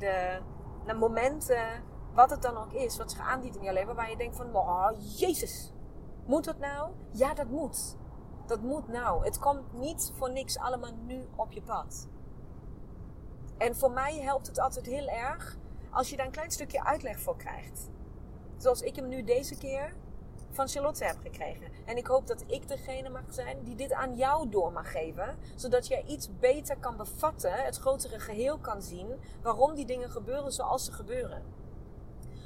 de, 0.86 0.94
momenten. 0.94 1.84
Wat 2.14 2.30
het 2.30 2.42
dan 2.42 2.56
ook 2.56 2.72
is. 2.72 2.96
Wat 2.96 3.10
zich 3.10 3.20
aandient 3.20 3.56
in 3.56 3.62
jouw 3.62 3.74
leven. 3.74 3.94
Waar 3.94 4.10
je 4.10 4.16
denkt 4.16 4.36
van, 4.36 4.56
oh 4.56 4.90
jezus. 5.16 5.72
Moet 6.26 6.44
dat 6.44 6.58
nou? 6.58 6.90
Ja, 7.12 7.34
dat 7.34 7.48
moet. 7.48 7.96
Dat 8.46 8.62
moet 8.62 8.88
nou. 8.88 9.24
Het 9.24 9.38
komt 9.38 9.72
niet 9.72 10.12
voor 10.14 10.30
niks 10.30 10.58
allemaal 10.58 10.92
nu 11.06 11.28
op 11.36 11.52
je 11.52 11.62
pad. 11.62 12.08
En 13.58 13.76
voor 13.76 13.90
mij 13.90 14.20
helpt 14.20 14.46
het 14.46 14.60
altijd 14.60 14.86
heel 14.86 15.08
erg 15.08 15.58
als 15.90 16.10
je 16.10 16.16
daar 16.16 16.26
een 16.26 16.32
klein 16.32 16.50
stukje 16.50 16.84
uitleg 16.84 17.20
voor 17.20 17.36
krijgt. 17.36 17.88
Zoals 18.56 18.80
ik 18.80 18.96
hem 18.96 19.08
nu 19.08 19.24
deze 19.24 19.56
keer 19.56 19.94
van 20.50 20.68
Charlotte 20.68 21.04
heb 21.04 21.16
gekregen. 21.22 21.66
En 21.84 21.96
ik 21.96 22.06
hoop 22.06 22.26
dat 22.26 22.44
ik 22.46 22.68
degene 22.68 23.08
mag 23.08 23.22
zijn 23.28 23.62
die 23.62 23.74
dit 23.74 23.92
aan 23.92 24.16
jou 24.16 24.48
door 24.48 24.72
mag 24.72 24.90
geven. 24.90 25.36
Zodat 25.54 25.86
jij 25.86 26.04
iets 26.06 26.38
beter 26.38 26.76
kan 26.76 26.96
bevatten, 26.96 27.52
het 27.52 27.76
grotere 27.76 28.18
geheel 28.18 28.58
kan 28.58 28.82
zien. 28.82 29.20
Waarom 29.42 29.74
die 29.74 29.86
dingen 29.86 30.10
gebeuren 30.10 30.52
zoals 30.52 30.84
ze 30.84 30.92
gebeuren. 30.92 31.42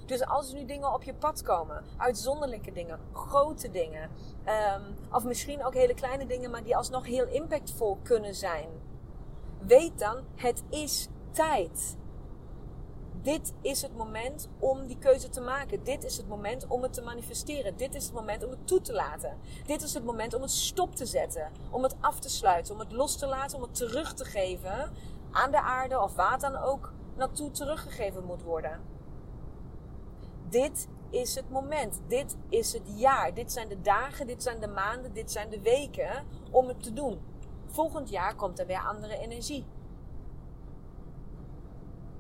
Dus 0.07 0.27
als 0.27 0.49
er 0.49 0.59
nu 0.59 0.65
dingen 0.65 0.95
op 0.95 1.03
je 1.03 1.15
pad 1.15 1.43
komen, 1.43 1.85
uitzonderlijke 1.97 2.73
dingen, 2.73 3.01
grote 3.13 3.71
dingen, 3.71 4.11
um, 4.75 4.97
of 5.13 5.25
misschien 5.25 5.65
ook 5.65 5.75
hele 5.75 5.95
kleine 5.95 6.27
dingen, 6.27 6.51
maar 6.51 6.63
die 6.63 6.77
alsnog 6.77 7.07
heel 7.07 7.27
impactvol 7.27 7.99
kunnen 8.03 8.35
zijn, 8.35 8.69
weet 9.59 9.99
dan, 9.99 10.25
het 10.35 10.63
is 10.69 11.09
tijd 11.31 11.97
dit 13.23 13.53
is 13.61 13.83
het 13.83 13.97
moment 13.97 14.49
om 14.59 14.87
die 14.87 14.99
keuze 14.99 15.29
te 15.29 15.41
maken. 15.41 15.85
Dit 15.85 16.05
is 16.05 16.17
het 16.17 16.29
moment 16.29 16.67
om 16.67 16.83
het 16.83 16.93
te 16.93 17.03
manifesteren. 17.03 17.77
Dit 17.77 17.95
is 17.95 18.05
het 18.05 18.15
moment 18.15 18.45
om 18.45 18.51
het 18.51 18.67
toe 18.67 18.81
te 18.81 18.93
laten. 18.93 19.39
Dit 19.67 19.83
is 19.83 19.95
het 19.95 20.05
moment 20.05 20.35
om 20.35 20.43
het 20.43 20.51
stop 20.51 20.95
te 20.95 21.07
zetten. 21.07 21.51
Om 21.71 21.83
het 21.83 21.95
af 22.01 22.19
te 22.19 22.29
sluiten. 22.29 22.75
Om 22.75 22.81
het 22.81 22.93
los 22.93 23.17
te 23.17 23.27
laten. 23.27 23.57
Om 23.57 23.63
het 23.63 23.75
terug 23.75 24.15
te 24.15 24.25
geven 24.25 24.93
aan 25.31 25.51
de 25.51 25.61
aarde 25.61 26.01
of 26.01 26.15
waar 26.15 26.39
dan 26.39 26.57
ook 26.57 26.93
naartoe 27.17 27.51
teruggegeven 27.51 28.25
moet 28.25 28.43
worden. 28.43 28.81
Dit 30.49 30.89
is 31.11 31.35
het 31.35 31.51
moment. 31.51 32.01
Dit 32.09 32.37
is 32.49 32.73
het 32.73 32.83
jaar. 32.97 33.35
Dit 33.35 33.53
zijn 33.53 33.69
de 33.69 33.81
dagen, 33.81 34.27
dit 34.27 34.43
zijn 34.43 34.61
de 34.61 34.69
maanden, 34.69 35.13
dit 35.13 35.33
zijn 35.33 35.51
de 35.51 35.61
weken 35.61 36.25
om 36.51 36.69
het 36.69 36.83
te 36.83 36.93
doen. 36.93 37.21
Volgend 37.67 38.11
jaar 38.11 38.35
komt 38.35 38.59
er 38.59 38.67
weer 38.67 38.85
andere 38.87 39.19
energie. 39.19 39.65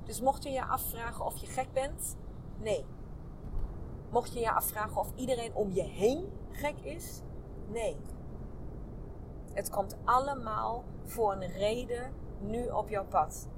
Dus 0.04 0.20
mocht 0.20 0.42
je 0.42 0.50
je 0.50 0.64
afvragen 0.64 1.24
of 1.24 1.36
je 1.36 1.46
gek 1.46 1.72
bent, 1.72 2.16
nee. 2.58 2.84
Mocht 4.10 4.32
je 4.32 4.40
je 4.40 4.52
afvragen 4.52 4.96
of 4.96 5.12
iedereen 5.14 5.54
om 5.54 5.72
je 5.72 5.82
heen 5.82 6.32
gek 6.50 6.80
is, 6.80 7.20
nee. 7.68 7.96
Het 9.52 9.70
komt 9.70 9.96
allemaal 10.04 10.84
voor 11.04 11.32
een 11.32 11.52
reden 11.52 12.12
nu 12.40 12.68
op 12.68 12.88
jouw 12.88 13.06
pad. 13.06 13.48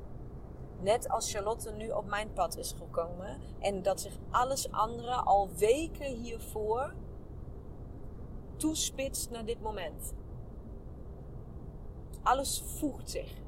Net 0.80 1.08
als 1.08 1.32
Charlotte 1.32 1.70
nu 1.70 1.90
op 1.90 2.06
mijn 2.06 2.32
pad 2.32 2.56
is 2.56 2.72
gekomen. 2.72 3.40
En 3.58 3.82
dat 3.82 4.00
zich 4.00 4.18
alles 4.30 4.70
andere 4.70 5.14
al 5.14 5.48
weken 5.56 6.14
hiervoor 6.14 6.94
toespitst 8.56 9.30
naar 9.30 9.44
dit 9.44 9.60
moment. 9.60 10.14
Alles 12.22 12.62
voegt 12.78 13.10
zich. 13.10 13.43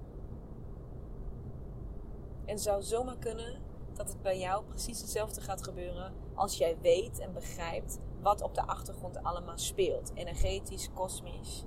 En 2.46 2.58
zou 2.58 2.82
zomaar 2.82 3.18
kunnen 3.18 3.62
dat 3.94 4.08
het 4.08 4.22
bij 4.22 4.38
jou 4.38 4.64
precies 4.64 5.00
hetzelfde 5.00 5.40
gaat 5.40 5.62
gebeuren 5.62 6.14
als 6.34 6.56
jij 6.56 6.78
weet 6.80 7.18
en 7.18 7.32
begrijpt 7.32 7.98
wat 8.20 8.42
op 8.42 8.54
de 8.54 8.66
achtergrond 8.66 9.22
allemaal 9.22 9.58
speelt. 9.58 10.10
Energetisch, 10.14 10.90
kosmisch. 10.94 11.64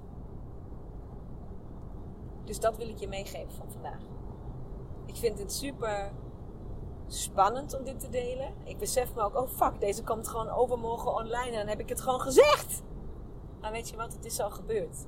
Dus 2.44 2.60
dat 2.60 2.78
wil 2.78 2.90
ik 2.90 2.98
je 2.98 3.08
meegeven 3.08 3.52
van 3.52 3.72
vandaag. 3.72 4.02
Ik 5.06 5.16
vind 5.16 5.40
het 5.40 5.54
super 5.54 6.12
spannend 7.08 7.78
om 7.78 7.84
dit 7.84 8.00
te 8.00 8.10
delen. 8.10 8.54
Ik 8.64 8.78
besef 8.78 9.16
me 9.16 9.22
ook, 9.22 9.36
oh 9.36 9.48
fuck, 9.48 9.80
deze 9.80 10.04
komt 10.04 10.28
gewoon 10.28 10.50
overmorgen 10.50 11.14
online 11.14 11.52
en 11.52 11.58
dan 11.58 11.68
heb 11.68 11.80
ik 11.80 11.90
het 11.90 12.02
gewoon 12.02 12.22
gezegd. 12.22 12.82
Maar 13.62 13.72
weet 13.72 13.90
je 13.90 13.96
wat, 13.96 14.14
het 14.14 14.26
is 14.26 14.40
al 14.40 14.50
gebeurd. 14.50 15.06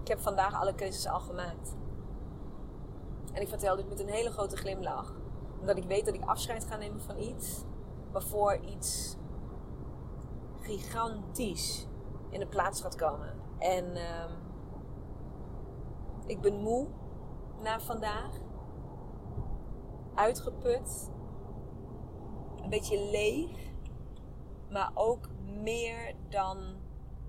Ik 0.00 0.08
heb 0.08 0.20
vandaag 0.20 0.60
alle 0.60 0.74
keuzes 0.74 1.06
al 1.06 1.20
gemaakt. 1.20 1.76
En 3.32 3.42
ik 3.42 3.48
vertel 3.48 3.76
dit 3.76 3.88
met 3.88 4.00
een 4.00 4.08
hele 4.08 4.30
grote 4.30 4.56
glimlach. 4.56 5.14
Omdat 5.60 5.76
ik 5.76 5.84
weet 5.84 6.04
dat 6.04 6.14
ik 6.14 6.24
afscheid 6.24 6.64
ga 6.64 6.76
nemen 6.76 7.00
van 7.00 7.18
iets. 7.18 7.64
Waarvoor 8.12 8.56
iets 8.56 9.16
gigantisch 10.60 11.86
in 12.30 12.40
de 12.40 12.46
plaats 12.46 12.80
gaat 12.80 12.96
komen. 12.96 13.34
En 13.58 13.96
uh, 13.96 14.30
ik 16.26 16.40
ben 16.40 16.54
moe 16.54 16.86
na 17.62 17.80
vandaag. 17.80 18.40
uitgeput, 20.14 21.10
een 22.62 22.70
beetje 22.70 23.10
leeg, 23.10 23.72
maar 24.70 24.90
ook 24.94 25.28
meer 25.62 26.14
dan 26.28 26.58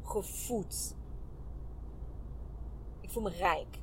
gevoed. 0.04 0.96
Ik 3.02 3.10
voel 3.10 3.24
me 3.24 3.30
rijk 3.30 3.82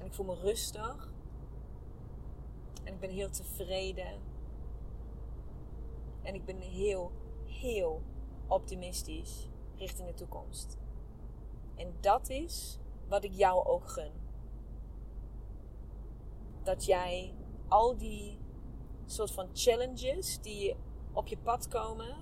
en 0.00 0.06
ik 0.06 0.14
voel 0.14 0.26
me 0.26 0.34
rustig 0.34 1.11
en 2.92 2.98
ik 2.98 3.08
ben 3.08 3.16
heel 3.16 3.30
tevreden 3.30 4.20
en 6.22 6.34
ik 6.34 6.44
ben 6.44 6.60
heel, 6.60 7.12
heel 7.46 8.02
optimistisch 8.46 9.48
richting 9.76 10.08
de 10.08 10.14
toekomst. 10.14 10.76
En 11.76 11.94
dat 12.00 12.28
is 12.28 12.78
wat 13.08 13.24
ik 13.24 13.32
jou 13.32 13.66
ook 13.66 13.88
gun. 13.88 14.12
Dat 16.62 16.84
jij 16.84 17.34
al 17.68 17.96
die 17.96 18.38
soort 19.06 19.30
van 19.30 19.48
challenges 19.52 20.40
die 20.40 20.76
op 21.12 21.26
je 21.26 21.38
pad 21.38 21.68
komen, 21.68 22.16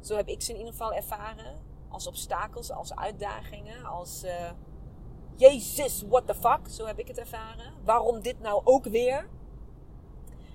zo 0.00 0.16
heb 0.16 0.28
ik 0.28 0.42
ze 0.42 0.50
in 0.50 0.56
ieder 0.56 0.72
geval 0.72 0.92
ervaren, 0.92 1.62
als 1.88 2.06
obstakels, 2.06 2.70
als 2.70 2.94
uitdagingen, 2.94 3.84
als 3.84 4.24
uh, 4.24 4.50
Jezus, 5.36 6.02
what 6.02 6.26
the 6.26 6.34
fuck, 6.34 6.68
zo 6.68 6.86
heb 6.86 6.98
ik 6.98 7.08
het 7.08 7.18
ervaren. 7.18 7.74
Waarom 7.84 8.20
dit 8.20 8.40
nou 8.40 8.60
ook 8.64 8.84
weer? 8.84 9.28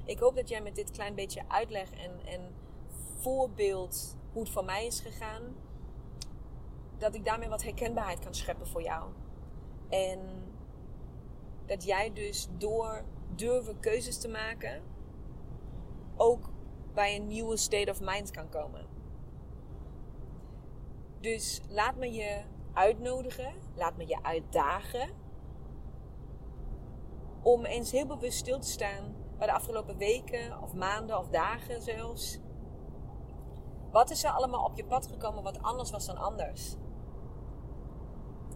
Ik 0.05 0.19
hoop 0.19 0.35
dat 0.35 0.49
jij 0.49 0.61
met 0.61 0.75
dit 0.75 0.91
klein 0.91 1.15
beetje 1.15 1.41
uitleg 1.47 1.91
en, 1.91 2.25
en 2.25 2.55
voorbeeld 3.17 4.17
hoe 4.31 4.41
het 4.41 4.51
voor 4.51 4.65
mij 4.65 4.85
is 4.85 4.99
gegaan, 4.99 5.55
dat 6.97 7.15
ik 7.15 7.25
daarmee 7.25 7.49
wat 7.49 7.63
herkenbaarheid 7.63 8.19
kan 8.19 8.33
scheppen 8.33 8.67
voor 8.67 8.81
jou. 8.81 9.09
En 9.89 10.19
dat 11.65 11.83
jij 11.83 12.13
dus 12.13 12.47
door 12.57 13.03
durven 13.35 13.79
keuzes 13.79 14.17
te 14.17 14.27
maken, 14.27 14.81
ook 16.15 16.49
bij 16.93 17.15
een 17.15 17.27
nieuwe 17.27 17.57
state 17.57 17.91
of 17.91 18.01
mind 18.01 18.31
kan 18.31 18.49
komen. 18.49 18.85
Dus 21.19 21.61
laat 21.69 21.95
me 21.95 22.11
je 22.11 22.41
uitnodigen, 22.73 23.53
laat 23.75 23.97
me 23.97 24.07
je 24.07 24.23
uitdagen 24.23 25.09
om 27.41 27.65
eens 27.65 27.91
heel 27.91 28.05
bewust 28.05 28.37
stil 28.37 28.59
te 28.59 28.69
staan 28.69 29.22
de 29.45 29.53
afgelopen 29.53 29.97
weken 29.97 30.61
of 30.61 30.73
maanden 30.73 31.17
of 31.17 31.27
dagen 31.27 31.81
zelfs. 31.81 32.39
Wat 33.91 34.09
is 34.09 34.23
er 34.23 34.31
allemaal 34.31 34.65
op 34.65 34.75
je 34.75 34.85
pad 34.85 35.07
gekomen 35.07 35.43
wat 35.43 35.61
anders 35.61 35.91
was 35.91 36.05
dan 36.05 36.17
anders? 36.17 36.75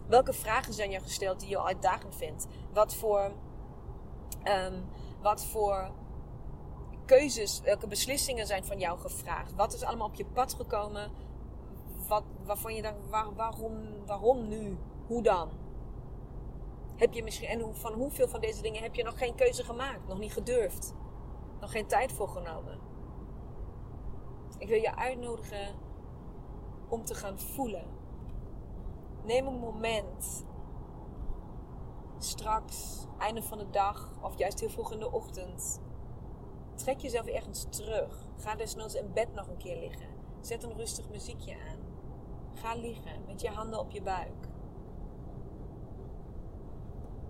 Welke 0.06 0.32
vragen 0.32 0.72
zijn 0.72 0.90
je 0.90 1.00
gesteld 1.00 1.40
die 1.40 1.48
je 1.48 1.62
uitdagend 1.62 2.16
vindt? 2.16 2.46
Wat 2.72 2.94
voor, 2.94 3.32
um, 4.44 4.88
wat 5.22 5.44
voor 5.44 5.90
keuzes, 7.04 7.60
welke 7.60 7.86
beslissingen 7.86 8.46
zijn 8.46 8.64
van 8.64 8.78
jou 8.78 8.98
gevraagd? 8.98 9.54
Wat 9.54 9.74
is 9.74 9.82
allemaal 9.82 10.06
op 10.06 10.14
je 10.14 10.26
pad 10.26 10.54
gekomen 10.54 11.10
wat, 12.08 12.24
waarvan 12.44 12.74
je 12.74 12.82
denkt, 12.82 13.08
waarom, 13.08 14.06
waarom 14.06 14.48
nu? 14.48 14.78
Hoe 15.06 15.22
dan? 15.22 15.50
Heb 16.98 17.12
je 17.12 17.22
misschien, 17.22 17.48
en 17.48 17.74
van 17.74 17.92
hoeveel 17.92 18.28
van 18.28 18.40
deze 18.40 18.62
dingen 18.62 18.82
heb 18.82 18.94
je 18.94 19.02
nog 19.02 19.18
geen 19.18 19.34
keuze 19.34 19.64
gemaakt? 19.64 20.08
Nog 20.08 20.18
niet 20.18 20.32
gedurfd? 20.32 20.94
Nog 21.60 21.70
geen 21.70 21.86
tijd 21.86 22.12
voor 22.12 22.28
genomen? 22.28 22.78
Ik 24.58 24.68
wil 24.68 24.80
je 24.80 24.96
uitnodigen 24.96 25.74
om 26.88 27.04
te 27.04 27.14
gaan 27.14 27.38
voelen 27.38 27.98
Neem 29.28 29.46
een 29.46 29.58
moment. 29.58 30.44
Straks, 32.18 33.06
einde 33.18 33.42
van 33.42 33.58
de 33.58 33.70
dag 33.70 34.10
of 34.22 34.38
juist 34.38 34.60
heel 34.60 34.68
vroeg 34.68 34.92
in 34.92 34.98
de 34.98 35.12
ochtend. 35.12 35.80
Trek 36.74 37.00
jezelf 37.00 37.26
ergens 37.26 37.66
terug. 37.70 38.28
Ga 38.36 38.54
desnoods 38.54 38.94
in 38.94 39.12
bed 39.12 39.34
nog 39.34 39.48
een 39.48 39.56
keer 39.56 39.76
liggen. 39.76 40.08
Zet 40.40 40.62
een 40.62 40.76
rustig 40.76 41.08
muziekje 41.08 41.56
aan. 41.70 41.78
Ga 42.54 42.74
liggen 42.74 43.24
met 43.26 43.40
je 43.40 43.48
handen 43.48 43.78
op 43.78 43.90
je 43.90 44.02
buik. 44.02 44.47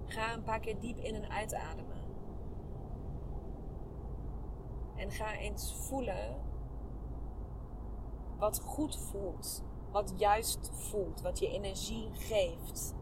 Ga 0.09 0.33
een 0.33 0.43
paar 0.43 0.61
keer 0.61 0.81
diep 0.81 0.99
in 0.99 1.15
en 1.15 1.31
uitademen. 1.31 1.97
En 4.97 5.11
ga 5.11 5.37
eens 5.37 5.75
voelen 5.89 6.37
wat 8.39 8.61
goed 8.61 8.99
voelt 8.99 9.63
wat 9.91 10.13
juist 10.17 10.71
voelt, 10.73 11.21
wat 11.21 11.39
je 11.39 11.49
energie 11.49 12.09
geeft. 12.13 12.95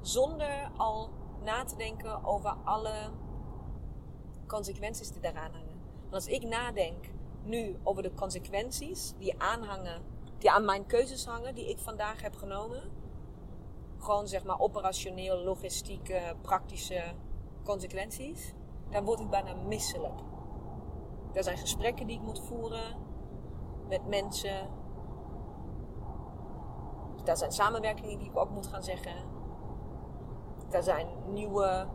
Zonder 0.00 0.70
al 0.76 1.10
na 1.42 1.64
te 1.64 1.76
denken 1.76 2.24
over 2.24 2.56
alle 2.64 3.10
consequenties 4.46 5.10
die 5.12 5.20
daaraan 5.20 5.52
hangen. 5.52 5.80
Want 6.00 6.14
als 6.14 6.26
ik 6.26 6.42
nadenk 6.42 7.04
nu 7.44 7.76
over 7.82 8.02
de 8.02 8.14
consequenties 8.14 9.14
die 9.18 9.40
aanhangen, 9.40 10.02
die 10.38 10.50
aan 10.50 10.64
mijn 10.64 10.86
keuzes 10.86 11.26
hangen, 11.26 11.54
die 11.54 11.68
ik 11.68 11.78
vandaag 11.78 12.22
heb 12.22 12.36
genomen. 12.36 12.82
Gewoon 14.02 14.28
zeg 14.28 14.44
maar 14.44 14.60
operationeel, 14.60 15.36
logistieke, 15.36 16.36
praktische 16.40 17.02
consequenties. 17.64 18.54
Dan 18.90 19.04
word 19.04 19.20
ik 19.20 19.30
bijna 19.30 19.54
misselijk. 19.54 20.20
Er 21.32 21.42
zijn 21.42 21.58
gesprekken 21.58 22.06
die 22.06 22.16
ik 22.16 22.22
moet 22.22 22.40
voeren 22.40 22.96
met 23.88 24.06
mensen, 24.06 24.68
daar 27.24 27.36
zijn 27.36 27.52
samenwerkingen 27.52 28.18
die 28.18 28.28
ik 28.28 28.36
ook 28.36 28.50
moet 28.50 28.66
gaan 28.66 28.82
zeggen. 28.82 29.14
Daar 30.68 30.82
zijn 30.82 31.06
nieuwe 31.26 31.86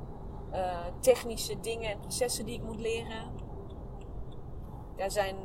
uh, 0.54 0.86
technische 1.00 1.60
dingen 1.60 1.92
en 1.92 2.00
processen 2.00 2.46
die 2.46 2.56
ik 2.56 2.64
moet 2.64 2.80
leren. 2.80 3.32
Daar 4.96 5.12
zijn, 5.12 5.36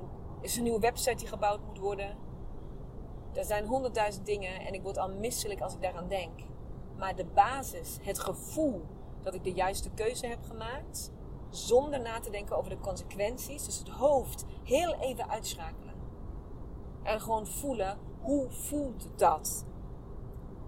is 0.40 0.56
een 0.56 0.62
nieuwe 0.62 0.80
website 0.80 1.16
die 1.16 1.28
gebouwd 1.28 1.60
moet 1.66 1.78
worden. 1.78 2.16
Er 3.32 3.44
zijn 3.44 3.66
honderdduizend 3.66 4.26
dingen 4.26 4.60
en 4.60 4.72
ik 4.72 4.82
word 4.82 4.98
al 4.98 5.08
misselijk 5.08 5.60
als 5.60 5.74
ik 5.74 5.82
daaraan 5.82 6.08
denk. 6.08 6.50
Maar 7.02 7.16
de 7.16 7.24
basis, 7.24 7.98
het 8.02 8.18
gevoel 8.18 8.86
dat 9.22 9.34
ik 9.34 9.44
de 9.44 9.52
juiste 9.52 9.90
keuze 9.90 10.26
heb 10.26 10.44
gemaakt, 10.44 11.12
zonder 11.50 12.00
na 12.00 12.20
te 12.20 12.30
denken 12.30 12.56
over 12.56 12.70
de 12.70 12.80
consequenties, 12.80 13.64
dus 13.64 13.78
het 13.78 13.88
hoofd 13.88 14.44
heel 14.64 14.94
even 14.94 15.30
uitschakelen. 15.30 15.94
En 17.02 17.20
gewoon 17.20 17.46
voelen, 17.46 17.98
hoe 18.20 18.50
voelt 18.50 19.08
dat? 19.16 19.64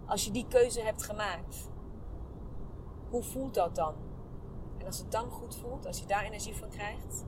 Als 0.07 0.25
je 0.25 0.31
die 0.31 0.47
keuze 0.49 0.81
hebt 0.81 1.03
gemaakt, 1.03 1.69
hoe 3.11 3.23
voelt 3.23 3.55
dat 3.55 3.75
dan? 3.75 3.95
En 4.79 4.87
als 4.87 4.99
het 4.99 5.13
dan 5.13 5.31
goed 5.31 5.57
voelt, 5.57 5.87
als 5.87 5.99
je 5.99 6.07
daar 6.07 6.25
energie 6.25 6.57
van 6.57 6.69
krijgt, 6.69 7.25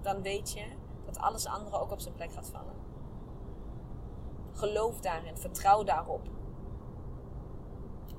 dan 0.00 0.22
weet 0.22 0.52
je 0.52 0.64
dat 1.04 1.18
alles 1.18 1.46
andere 1.46 1.80
ook 1.80 1.90
op 1.90 2.00
zijn 2.00 2.14
plek 2.14 2.32
gaat 2.32 2.50
vallen. 2.50 2.74
Geloof 4.52 5.00
daarin, 5.00 5.36
vertrouw 5.36 5.82
daarop. 5.82 6.40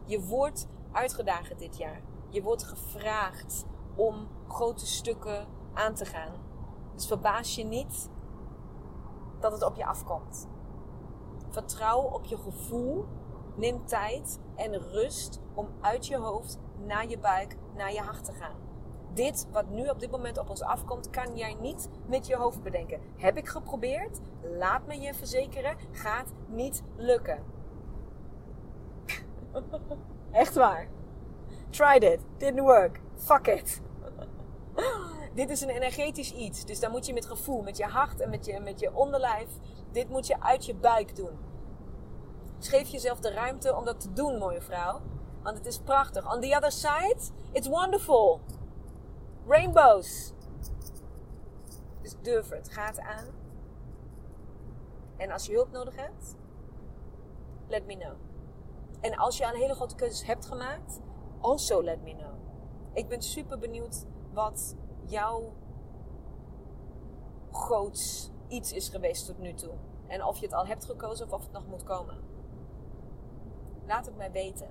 Je 0.06 0.22
wordt 0.22 0.68
uitgedaagd 0.92 1.60
dit 1.60 1.78
jaar. 1.78 2.02
Je 2.30 2.42
wordt 2.42 2.64
gevraagd 2.64 3.66
om 3.96 4.28
grote 4.48 4.86
stukken 4.86 5.48
aan 5.74 5.94
te 5.94 6.06
gaan. 6.06 6.34
Dus 6.96 7.08
verbaas 7.08 7.56
je 7.56 7.64
niet 7.64 8.10
dat 9.40 9.52
het 9.52 9.64
op 9.64 9.76
je 9.76 9.86
afkomt. 9.86 10.48
Vertrouw 11.50 12.02
op 12.02 12.26
je 12.26 12.38
gevoel 12.38 13.06
Neem 13.56 13.86
tijd 13.86 14.40
en 14.56 14.80
rust 14.80 15.40
om 15.54 15.68
uit 15.82 16.08
je 16.08 16.18
hoofd 16.18 16.60
naar 16.86 17.08
je 17.08 17.20
buik, 17.20 17.58
naar 17.76 17.94
je 17.94 18.00
hart 18.00 18.26
te 18.26 18.34
gaan. 18.34 18.56
Dit 19.14 19.48
wat 19.52 19.70
nu 19.70 19.90
op 19.90 20.00
dit 20.00 20.12
moment 20.12 20.38
op 20.38 20.50
ons 20.50 20.62
afkomt, 20.62 21.10
kan 21.10 21.38
jij 21.38 21.58
niet 21.62 21.90
met 22.08 22.28
je 22.28 22.36
hoofd 22.36 22.64
bedenken. 22.64 23.00
Heb 23.18 23.38
ik 23.38 23.48
geprobeerd? 23.48 24.20
Laat 24.42 24.88
me 24.88 25.00
je 25.00 25.14
verzekeren, 25.14 25.78
gaat 25.92 26.28
niet 26.48 26.84
lukken. 26.96 27.44
Echt 30.32 30.56
waar. 30.56 30.88
Tried 31.70 32.04
it, 32.04 32.20
didn't 32.38 32.62
work. 32.62 33.00
Fuck 33.16 33.48
it. 33.48 33.82
dit 35.36 35.50
is 35.50 35.62
een 35.62 35.70
energetisch 35.70 36.34
iets, 36.34 36.66
dus 36.66 36.80
dan 36.80 36.92
moet 36.92 37.06
je 37.06 37.14
met 37.14 37.26
gevoel, 37.26 37.62
met 37.62 37.78
je 37.78 37.86
hart 37.86 38.20
en 38.20 38.30
met 38.30 38.46
je, 38.46 38.60
met 38.60 38.80
je 38.80 38.94
onderlijf, 38.94 39.50
dit 39.92 40.10
moet 40.10 40.28
je 40.28 40.42
uit 40.42 40.66
je 40.66 40.76
buik 40.76 41.16
doen. 41.16 41.38
Dus 42.58 42.68
geef 42.68 42.88
jezelf 42.88 43.20
de 43.20 43.32
ruimte 43.32 43.76
om 43.76 43.86
dat 43.86 44.00
te 44.00 44.14
doen, 44.14 44.38
mooie 44.38 44.62
vrouw. 44.62 45.02
Want 45.44 45.58
het 45.58 45.66
is 45.66 45.80
prachtig. 45.80 46.34
On 46.34 46.42
the 46.42 46.56
other 46.56 46.72
side, 46.72 47.18
it's 47.52 47.68
wonderful. 47.68 48.42
Rainbows. 49.48 50.34
Dus 52.02 52.16
durf 52.22 52.50
het. 52.50 52.70
Ga 52.70 52.86
het 52.86 53.00
aan. 53.00 53.26
En 55.18 55.32
als 55.32 55.46
je 55.46 55.54
hulp 55.54 55.72
nodig 55.72 55.96
hebt, 55.96 56.36
let 57.68 57.86
me 57.86 57.98
know. 57.98 58.33
En 59.04 59.18
als 59.18 59.38
je 59.38 59.46
een 59.46 59.56
hele 59.56 59.74
grote 59.74 59.96
keuzes 59.96 60.26
hebt 60.26 60.46
gemaakt, 60.46 61.00
also 61.42 61.84
let 61.84 62.02
me 62.02 62.16
know. 62.16 62.34
Ik 62.94 63.08
ben 63.08 63.22
super 63.22 63.60
benieuwd 63.60 64.06
wat 64.34 64.76
jouw 65.06 65.54
groots 67.52 68.32
iets 68.48 68.74
is 68.74 68.90
geweest 68.90 69.26
tot 69.26 69.38
nu 69.38 69.54
toe. 69.54 69.74
En 70.08 70.24
of 70.24 70.38
je 70.38 70.46
het 70.46 70.56
al 70.56 70.66
hebt 70.66 70.86
gekozen 70.86 71.26
of 71.26 71.32
of 71.32 71.42
het 71.42 71.52
nog 71.52 71.68
moet 71.68 71.84
komen. 71.84 72.18
Laat 73.86 74.06
het 74.06 74.18
mij 74.18 74.32
weten. 74.32 74.68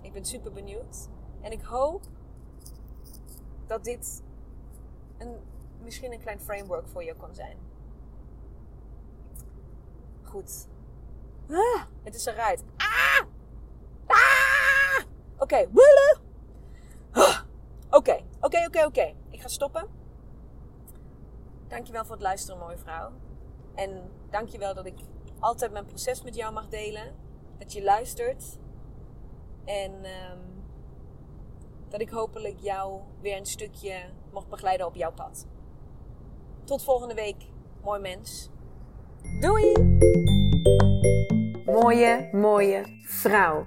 Ik 0.00 0.12
ben 0.12 0.24
super 0.24 0.52
benieuwd. 0.52 1.08
En 1.40 1.52
ik 1.52 1.62
hoop 1.62 2.02
dat 3.66 3.84
dit 3.84 4.22
een 5.18 5.36
misschien 5.82 6.12
een 6.12 6.20
klein 6.20 6.40
framework 6.40 6.88
voor 6.88 7.04
je 7.04 7.16
kan 7.16 7.34
zijn. 7.34 7.58
Goed. 10.22 10.68
Ah, 11.50 11.82
het 12.02 12.14
is 12.14 12.26
eruit. 12.26 12.64
Ah! 12.76 13.07
Oké! 15.48 15.68
Oké, 17.90 18.20
oké, 18.40 18.64
oké, 18.66 18.84
oké. 18.84 19.14
Ik 19.30 19.40
ga 19.40 19.48
stoppen. 19.48 19.88
Dankjewel 21.68 22.04
voor 22.04 22.14
het 22.14 22.22
luisteren, 22.22 22.58
mooie 22.60 22.78
vrouw. 22.78 23.10
En 23.74 24.10
dankjewel 24.30 24.74
dat 24.74 24.86
ik 24.86 24.94
altijd 25.38 25.72
mijn 25.72 25.86
proces 25.86 26.22
met 26.22 26.34
jou 26.34 26.52
mag 26.52 26.68
delen. 26.68 27.14
Dat 27.58 27.72
je 27.72 27.82
luistert. 27.82 28.58
En 29.64 30.04
ehm, 30.04 30.38
dat 31.88 32.00
ik 32.00 32.10
hopelijk 32.10 32.58
jou 32.58 33.00
weer 33.20 33.36
een 33.36 33.46
stukje 33.46 34.10
mocht 34.32 34.48
begeleiden 34.48 34.86
op 34.86 34.94
jouw 34.94 35.12
pad. 35.12 35.46
Tot 36.64 36.84
volgende 36.84 37.14
week, 37.14 37.46
mooi 37.82 38.00
mens. 38.00 38.50
Doei! 39.40 39.72
Mooie, 41.64 42.28
mooie 42.32 43.02
vrouw. 43.06 43.66